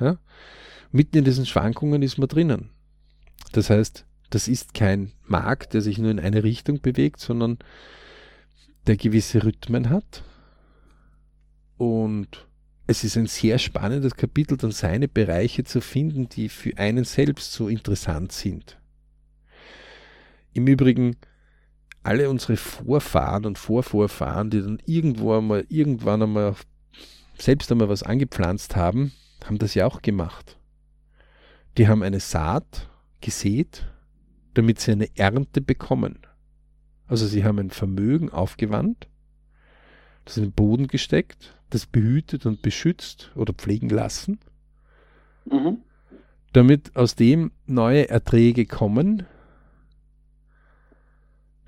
[0.00, 0.18] Ja?
[0.94, 2.70] Mitten in diesen Schwankungen ist man drinnen.
[3.50, 7.58] Das heißt, das ist kein Markt, der sich nur in eine Richtung bewegt, sondern
[8.86, 10.22] der gewisse Rhythmen hat.
[11.76, 12.46] Und
[12.86, 17.52] es ist ein sehr spannendes Kapitel, dann seine Bereiche zu finden, die für einen selbst
[17.52, 18.78] so interessant sind.
[20.52, 21.16] Im Übrigen,
[22.04, 26.54] alle unsere Vorfahren und Vorvorfahren, die dann irgendwo einmal, irgendwann einmal
[27.36, 29.10] selbst einmal was angepflanzt haben,
[29.44, 30.56] haben das ja auch gemacht.
[31.76, 32.88] Die haben eine Saat
[33.20, 33.86] gesät,
[34.54, 36.18] damit sie eine Ernte bekommen.
[37.06, 39.08] Also sie haben ein Vermögen aufgewandt,
[40.24, 44.38] das in den Boden gesteckt, das behütet und beschützt oder pflegen lassen,
[45.44, 45.78] mhm.
[46.52, 49.26] damit aus dem neue Erträge kommen.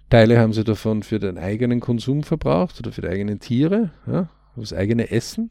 [0.08, 4.28] Teile haben sie davon für den eigenen Konsum verbraucht oder für die eigenen Tiere, ja,
[4.54, 5.50] das eigene Essen.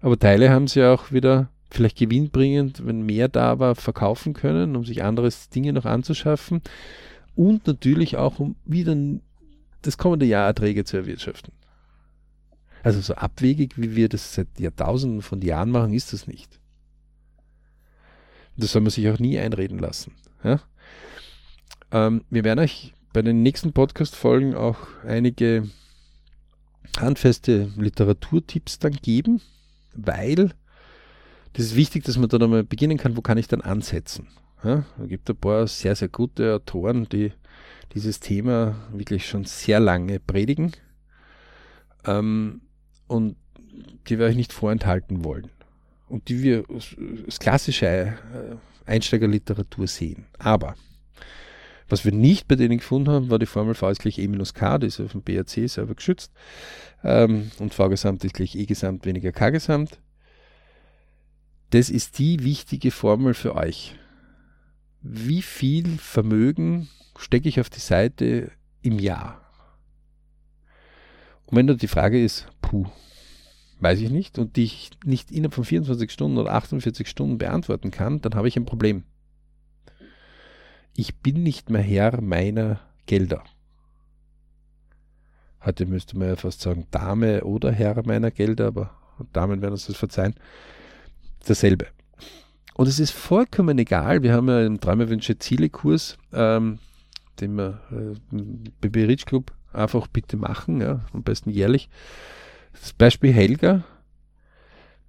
[0.00, 4.84] Aber Teile haben sie auch wieder vielleicht gewinnbringend, wenn mehr da war, verkaufen können, um
[4.84, 6.62] sich andere Dinge noch anzuschaffen
[7.34, 8.96] und natürlich auch, um wieder
[9.82, 11.52] das kommende Jahr Erträge zu erwirtschaften.
[12.82, 16.60] Also so abwegig, wie wir das seit Jahrtausenden von Jahren machen, ist das nicht.
[18.56, 20.12] Das soll man sich auch nie einreden lassen.
[20.42, 20.60] Ja?
[21.90, 25.68] Ähm, wir werden euch bei den nächsten Podcast-Folgen auch einige
[26.98, 29.40] handfeste Literaturtipps dann geben,
[29.94, 30.52] weil
[31.56, 34.28] das ist wichtig, dass man dann einmal beginnen kann, wo kann ich dann ansetzen.
[34.62, 37.32] Ja, es gibt ein paar sehr, sehr gute Autoren, die
[37.94, 40.72] dieses Thema wirklich schon sehr lange predigen
[42.04, 42.60] ähm,
[43.06, 43.36] und
[44.06, 45.48] die wir euch nicht vorenthalten wollen
[46.08, 46.64] und die wir
[47.24, 48.14] als klassische äh,
[48.84, 50.26] Einsteigerliteratur sehen.
[50.38, 50.74] Aber
[51.88, 54.52] was wir nicht bei denen gefunden haben, war die Formel V ist gleich E minus
[54.52, 56.32] K, die ist auf dem BRC selber geschützt.
[57.02, 59.98] Ähm, und V gesamt ist gleich E gesamt weniger K gesamt.
[61.70, 63.96] Das ist die wichtige Formel für euch.
[65.02, 66.88] Wie viel Vermögen
[67.18, 68.50] stecke ich auf die Seite
[68.82, 69.40] im Jahr?
[71.46, 72.86] Und wenn da die Frage ist, puh,
[73.80, 77.90] weiß ich nicht, und die ich nicht innerhalb von 24 Stunden oder 48 Stunden beantworten
[77.90, 79.04] kann, dann habe ich ein Problem
[80.96, 83.44] ich bin nicht mehr Herr meiner Gelder.
[85.64, 88.90] Heute müsste man ja fast sagen Dame oder Herr meiner Gelder, aber
[89.32, 90.34] Damen werden uns das verzeihen.
[91.46, 91.86] Dasselbe.
[92.74, 96.78] Und es ist vollkommen egal, wir haben ja einen Träumerwünsche Ziele Kurs, ähm,
[97.40, 101.88] den wir äh, im BB Rich Club einfach bitte machen, ja, am besten jährlich.
[102.72, 103.84] Das Beispiel Helga,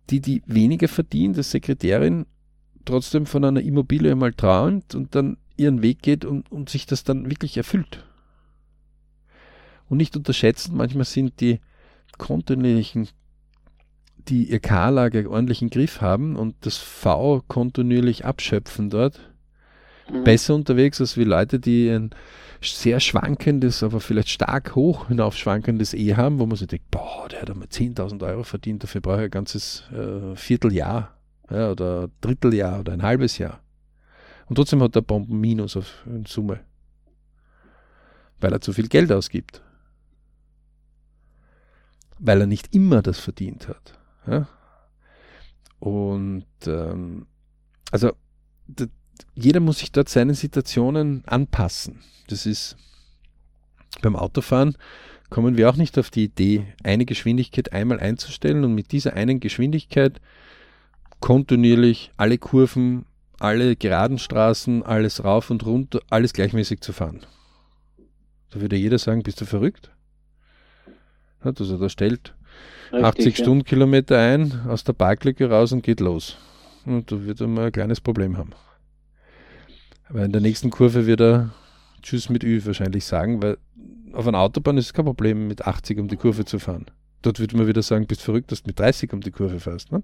[0.10, 2.26] die, die weniger verdient als Sekretärin,
[2.86, 7.04] trotzdem von einer Immobilie mal trauend und dann ihren Weg geht und, und sich das
[7.04, 8.06] dann wirklich erfüllt.
[9.90, 11.60] Und nicht unterschätzen, manchmal sind die
[12.18, 13.10] kontinuierlichen,
[14.30, 19.20] die ihr K-Lage ordentlich im Griff haben und das V kontinuierlich abschöpfen dort,
[20.12, 20.24] mhm.
[20.24, 22.12] besser unterwegs als wie Leute, die ein
[22.62, 27.28] sehr schwankendes, aber vielleicht stark hoch hinauf schwankendes E haben, wo man sich denkt, boah,
[27.30, 31.16] der hat einmal 10.000 Euro verdient, dafür brauche ich ein ganzes äh, Vierteljahr
[31.50, 33.62] ja, oder Dritteljahr oder ein halbes Jahr.
[34.48, 36.62] Und trotzdem hat er Bomben Minus auf in Summe.
[38.40, 39.62] Weil er zu viel Geld ausgibt.
[42.20, 44.00] Weil er nicht immer das verdient hat.
[44.28, 44.48] Ja?
[45.80, 47.28] Und ähm,
[47.92, 48.12] also
[49.36, 52.02] jeder muss sich dort seinen Situationen anpassen.
[52.28, 52.78] Das ist
[54.02, 54.78] beim Autofahren
[55.30, 59.42] kommen wir auch nicht auf die Idee, eine Geschwindigkeit einmal einzustellen und mit dieser einen
[59.42, 60.22] Geschwindigkeit
[61.20, 63.06] kontinuierlich alle Kurven
[63.40, 67.26] alle geraden Straßen, alles rauf und runter, alles gleichmäßig zu fahren.
[68.50, 69.92] Da würde jeder sagen, bist du verrückt?
[71.42, 72.34] Also da stellt
[72.92, 73.44] Richtig, 80 ja.
[73.44, 76.38] Stundenkilometer ein, aus der Parklücke raus und geht los.
[76.86, 78.52] Und da wird er mal ein kleines Problem haben.
[80.10, 81.50] Aber in der nächsten Kurve wird er
[82.02, 83.58] Tschüss mit Ü wahrscheinlich sagen, weil
[84.14, 86.86] auf einer Autobahn ist es kein Problem, mit 80 um die Kurve zu fahren.
[87.22, 89.92] Dort würde man wieder sagen, bist verrückt, dass du mit 30 um die Kurve fährst.
[89.92, 90.04] Ne?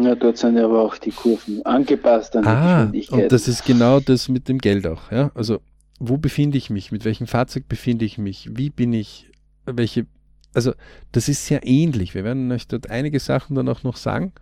[0.00, 3.22] Ja, dort sind ja aber auch die Kurven angepasst an ah, die Geschwindigkeit.
[3.22, 5.10] Und das ist genau das mit dem Geld auch.
[5.10, 5.30] Ja?
[5.34, 5.60] Also,
[5.98, 6.92] wo befinde ich mich?
[6.92, 8.50] Mit welchem Fahrzeug befinde ich mich?
[8.52, 9.30] Wie bin ich?
[9.66, 10.06] Welche?
[10.54, 10.72] Also,
[11.12, 12.14] das ist sehr ähnlich.
[12.14, 14.32] Wir werden euch dort einige Sachen dann auch noch sagen.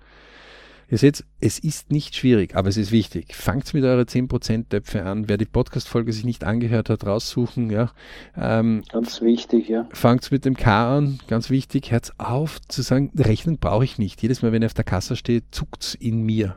[0.88, 3.34] Ihr seht, es ist nicht schwierig, aber es ist wichtig.
[3.34, 5.28] Fangt mit eurer 10% Töpfe an.
[5.28, 7.70] Wer die Podcast-Folge sich nicht angehört hat, raussuchen.
[7.70, 7.90] Ja.
[8.36, 9.88] Ähm, ganz wichtig, ja.
[9.92, 11.90] Fangt mit dem K an, ganz wichtig.
[11.90, 14.22] Hört auf zu sagen, rechnen brauche ich nicht.
[14.22, 16.57] Jedes Mal, wenn er auf der Kasse steht, zuckt es in mir.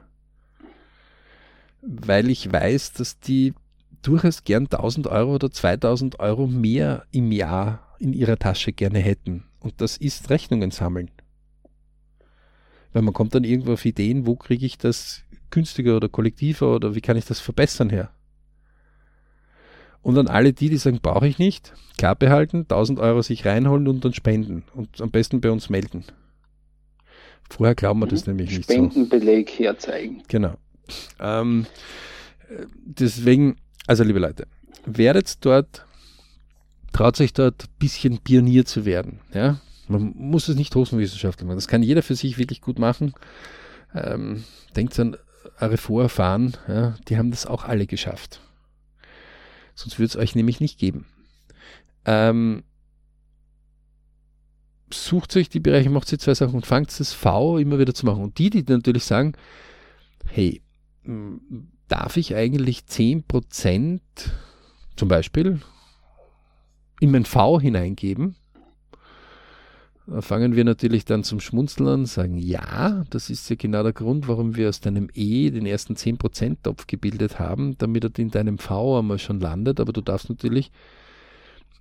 [1.82, 3.56] Weil ich weiß, dass die
[4.02, 9.44] durchaus gern 1000 Euro oder 2000 Euro mehr im Jahr in ihrer Tasche gerne hätten.
[9.60, 11.12] Und das ist Rechnungen sammeln.
[12.94, 16.96] Weil man kommt dann irgendwo auf Ideen, wo kriege ich das günstiger oder kollektiver oder
[16.96, 18.10] wie kann ich das verbessern her?
[20.02, 23.88] Und dann alle die, die sagen, brauche ich nicht, klar behalten, 1000 Euro sich reinholen
[23.88, 26.06] und dann spenden und am besten bei uns melden.
[27.50, 28.36] Vorher glauben wir das mhm.
[28.36, 28.74] nämlich nicht so.
[28.74, 30.24] Spendenbeleg herzeigen.
[30.28, 30.54] Genau.
[31.20, 31.66] Ähm,
[32.86, 33.58] deswegen,
[33.88, 34.48] also liebe Leute,
[34.86, 35.86] werdet dort,
[36.92, 39.20] traut euch dort ein bisschen Pionier zu werden.
[39.34, 39.60] Ja?
[39.88, 41.58] Man muss es nicht Hosenwissenschaftler machen.
[41.58, 43.14] Das kann jeder für sich wirklich gut machen.
[43.94, 44.44] Ähm,
[44.76, 45.18] denkt an
[45.60, 48.40] eure Vorfahren, ja, die haben das auch alle geschafft.
[49.74, 51.06] Sonst würde es euch nämlich nicht geben.
[52.06, 52.64] Ähm,
[54.92, 58.06] sucht euch die Bereiche, macht sie zwei Sachen und fangt das V immer wieder zu
[58.06, 58.24] machen.
[58.24, 59.34] Und die, die natürlich sagen,
[60.26, 60.62] hey,
[61.90, 64.00] darf ich eigentlich 10%
[64.96, 65.60] zum Beispiel
[67.00, 68.36] in mein V hineingeben?
[70.22, 74.28] Fangen wir natürlich dann zum Schmunzeln an, sagen, ja, das ist ja genau der Grund,
[74.28, 79.00] warum wir aus deinem E den ersten 10%-Topf gebildet haben, damit er in deinem V
[79.00, 80.72] einmal schon landet, aber du darfst natürlich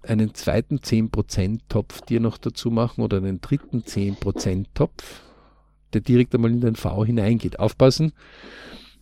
[0.03, 5.23] einen zweiten 10% Topf dir noch dazu machen oder einen dritten 10% Topf,
[5.95, 7.59] der direkt einmal in den V hineingeht.
[7.59, 8.13] Aufpassen,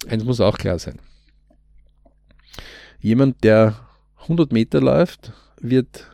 [0.08, 0.98] eins muss auch klar sein.
[3.00, 3.76] Jemand, der
[4.22, 6.10] 100 Meter läuft, wird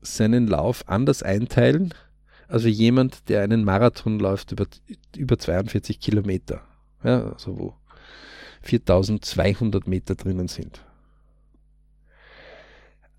[0.00, 1.94] seinen Lauf anders einteilen,
[2.48, 4.66] als jemand, der einen Marathon läuft über,
[5.16, 6.62] über 42 Kilometer.
[7.02, 7.74] Ja, also wo
[8.62, 10.84] 4200 Meter drinnen sind.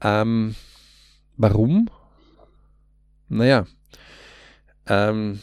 [0.02, 0.56] Ähm,
[1.38, 1.90] warum?
[3.30, 3.66] Naja,
[4.88, 5.40] ähm,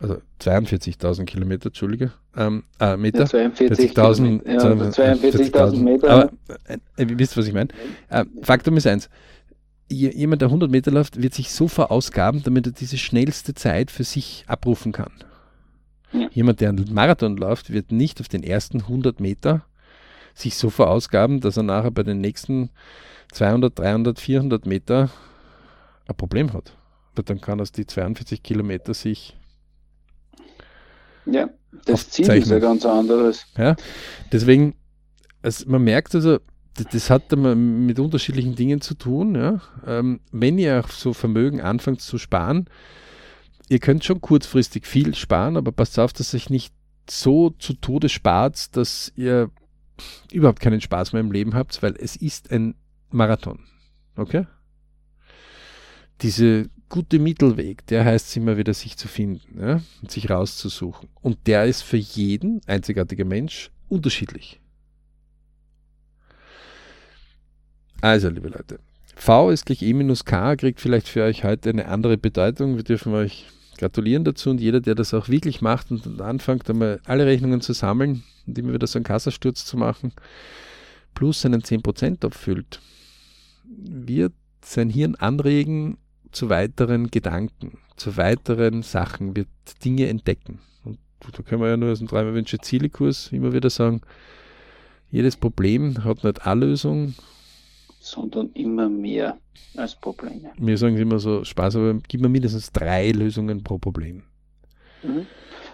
[0.00, 3.24] also 42.000 Kilometer, Entschuldige, ähm, äh, Meter.
[3.24, 6.10] Ja, 42.000 ja, 42 Meter.
[6.10, 6.32] Aber
[6.64, 7.68] äh, ihr wisst, was ich meine.
[8.08, 9.10] Äh, Faktum ist eins.
[9.88, 14.04] Jemand, der 100 Meter läuft, wird sich so verausgaben, damit er diese schnellste Zeit für
[14.04, 15.12] sich abrufen kann.
[16.12, 16.28] Ja.
[16.32, 19.64] Jemand, der einen Marathon läuft, wird nicht auf den ersten 100 Meter
[20.32, 22.70] sich so verausgaben, dass er nachher bei den nächsten
[23.32, 25.10] 200, 300, 400 Meter
[26.06, 26.76] ein Problem hat.
[27.16, 29.36] Weil dann kann er die 42 Kilometer sich
[31.26, 31.48] ja,
[31.84, 33.46] das Ziel ist ja ganz anderes.
[33.56, 33.76] Ja,
[34.32, 34.74] deswegen,
[35.42, 36.38] also man merkt also,
[36.74, 39.34] das, das hat mit unterschiedlichen Dingen zu tun.
[39.34, 39.60] Ja.
[39.86, 42.66] Ähm, wenn ihr auch so Vermögen anfangt zu sparen,
[43.68, 46.74] ihr könnt schon kurzfristig viel sparen, aber passt auf, dass euch nicht
[47.08, 49.50] so zu Tode spart, dass ihr
[50.32, 52.74] überhaupt keinen Spaß mehr im Leben habt, weil es ist ein
[53.10, 53.60] Marathon.
[54.16, 54.46] Okay?
[56.22, 61.08] Diese gute Mittelweg, der heißt es immer wieder, sich zu finden ja, und sich rauszusuchen.
[61.22, 64.60] Und der ist für jeden einzigartige Mensch unterschiedlich.
[68.02, 68.80] Also, liebe Leute,
[69.14, 72.76] V ist gleich E minus K, kriegt vielleicht für euch heute eine andere Bedeutung.
[72.76, 73.46] Wir dürfen euch
[73.78, 77.72] gratulieren dazu und jeder, der das auch wirklich macht und anfängt, einmal alle Rechnungen zu
[77.72, 80.12] sammeln und immer wieder so einen Kassasturz zu machen,
[81.14, 82.80] plus seinen 10% abfüllt,
[83.64, 84.32] wird
[84.62, 85.96] sein Hirn anregen,
[86.32, 89.48] zu weiteren Gedanken, zu weiteren Sachen, wird
[89.84, 90.60] Dinge entdecken.
[90.84, 94.00] Und da können wir ja nur aus dem Dreimal-Wünsche Ziele-Kurs immer wieder sagen,
[95.10, 97.14] jedes Problem hat nicht eine Lösung,
[97.98, 99.38] sondern immer mehr
[99.76, 100.50] als Probleme.
[100.56, 104.22] Wir sagen immer so Spaß, aber gib mir mindestens drei Lösungen pro Problem.
[105.02, 105.26] Mhm.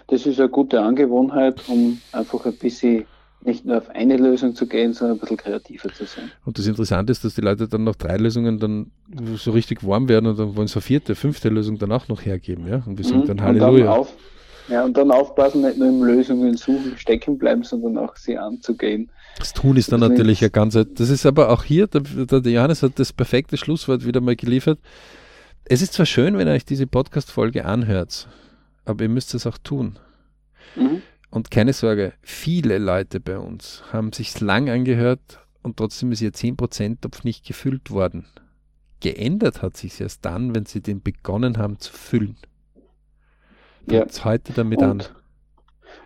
[0.07, 3.05] Das ist eine gute Angewohnheit, um einfach ein bisschen
[3.47, 6.29] nicht nur auf eine Lösung zu gehen, sondern ein bisschen kreativer zu sein.
[6.45, 8.91] Und das Interessante ist, dass die Leute dann nach drei Lösungen dann
[9.37, 12.23] so richtig warm werden und dann wollen sie eine vierte, fünfte Lösung dann auch noch
[12.23, 12.83] hergeben, ja?
[12.85, 13.27] Und wir sagen mhm.
[13.27, 13.85] dann Halleluja.
[13.85, 14.13] Dann auf,
[14.67, 19.09] ja, und dann aufpassen, nicht nur im Lösungen suchen, stecken bleiben, sondern auch sie anzugehen.
[19.39, 22.51] Das Tun ist dann das natürlich ein ganz, das ist aber auch hier, der, der
[22.51, 24.79] Johannes hat das perfekte Schlusswort wieder mal geliefert.
[25.63, 28.27] Es ist zwar schön, wenn ihr euch diese Podcast-Folge anhört,
[28.83, 29.97] aber ihr müsst es auch tun.
[30.75, 31.01] Mhm.
[31.29, 36.31] Und keine Sorge, viele Leute bei uns haben sich lang angehört und trotzdem ist ihr
[36.31, 38.25] 10%-Topf nicht gefüllt worden.
[39.01, 42.37] Geändert hat sich erst dann, wenn sie den begonnen haben zu füllen.
[43.89, 44.05] Ja.
[44.23, 45.03] heute damit und, an.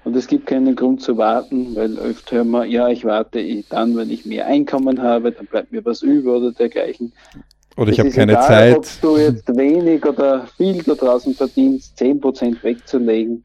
[0.03, 3.95] Und es gibt keinen Grund zu warten, weil oft hören wir, ja, ich warte dann,
[3.95, 7.13] wenn ich mehr Einkommen habe, dann bleibt mir was über oder dergleichen.
[7.78, 8.78] Oder ich habe keine egal, Zeit.
[8.78, 13.43] Ob du jetzt wenig oder viel da draußen verdienst, 10% wegzulegen,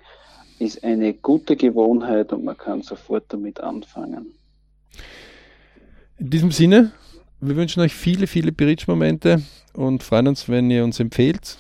[0.59, 4.33] ist eine gute Gewohnheit und man kann sofort damit anfangen.
[6.19, 6.93] In diesem Sinne,
[7.41, 9.43] wir wünschen euch viele, viele Bridge-Momente
[9.75, 11.59] und freuen uns, wenn ihr uns empfehlt.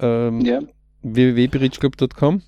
[0.00, 0.60] Ähm, ja.
[1.02, 2.42] www.bridgeclub.com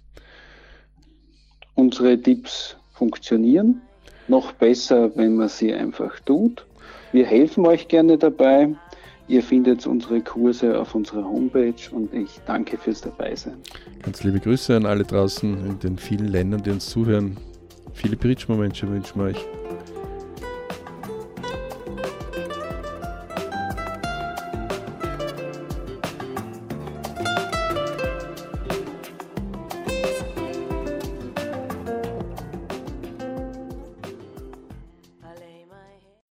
[1.76, 3.80] Unsere Tipps funktionieren.
[4.26, 6.66] Noch besser, wenn man sie einfach tut.
[7.12, 8.74] Wir helfen euch gerne dabei.
[9.26, 13.54] Ihr findet unsere Kurse auf unserer Homepage und ich danke fürs Dabeisein.
[14.02, 17.38] Ganz liebe Grüße an alle draußen in den vielen Ländern, die uns zuhören.
[17.94, 19.46] Viele Bridge-Momente wünschen wir euch.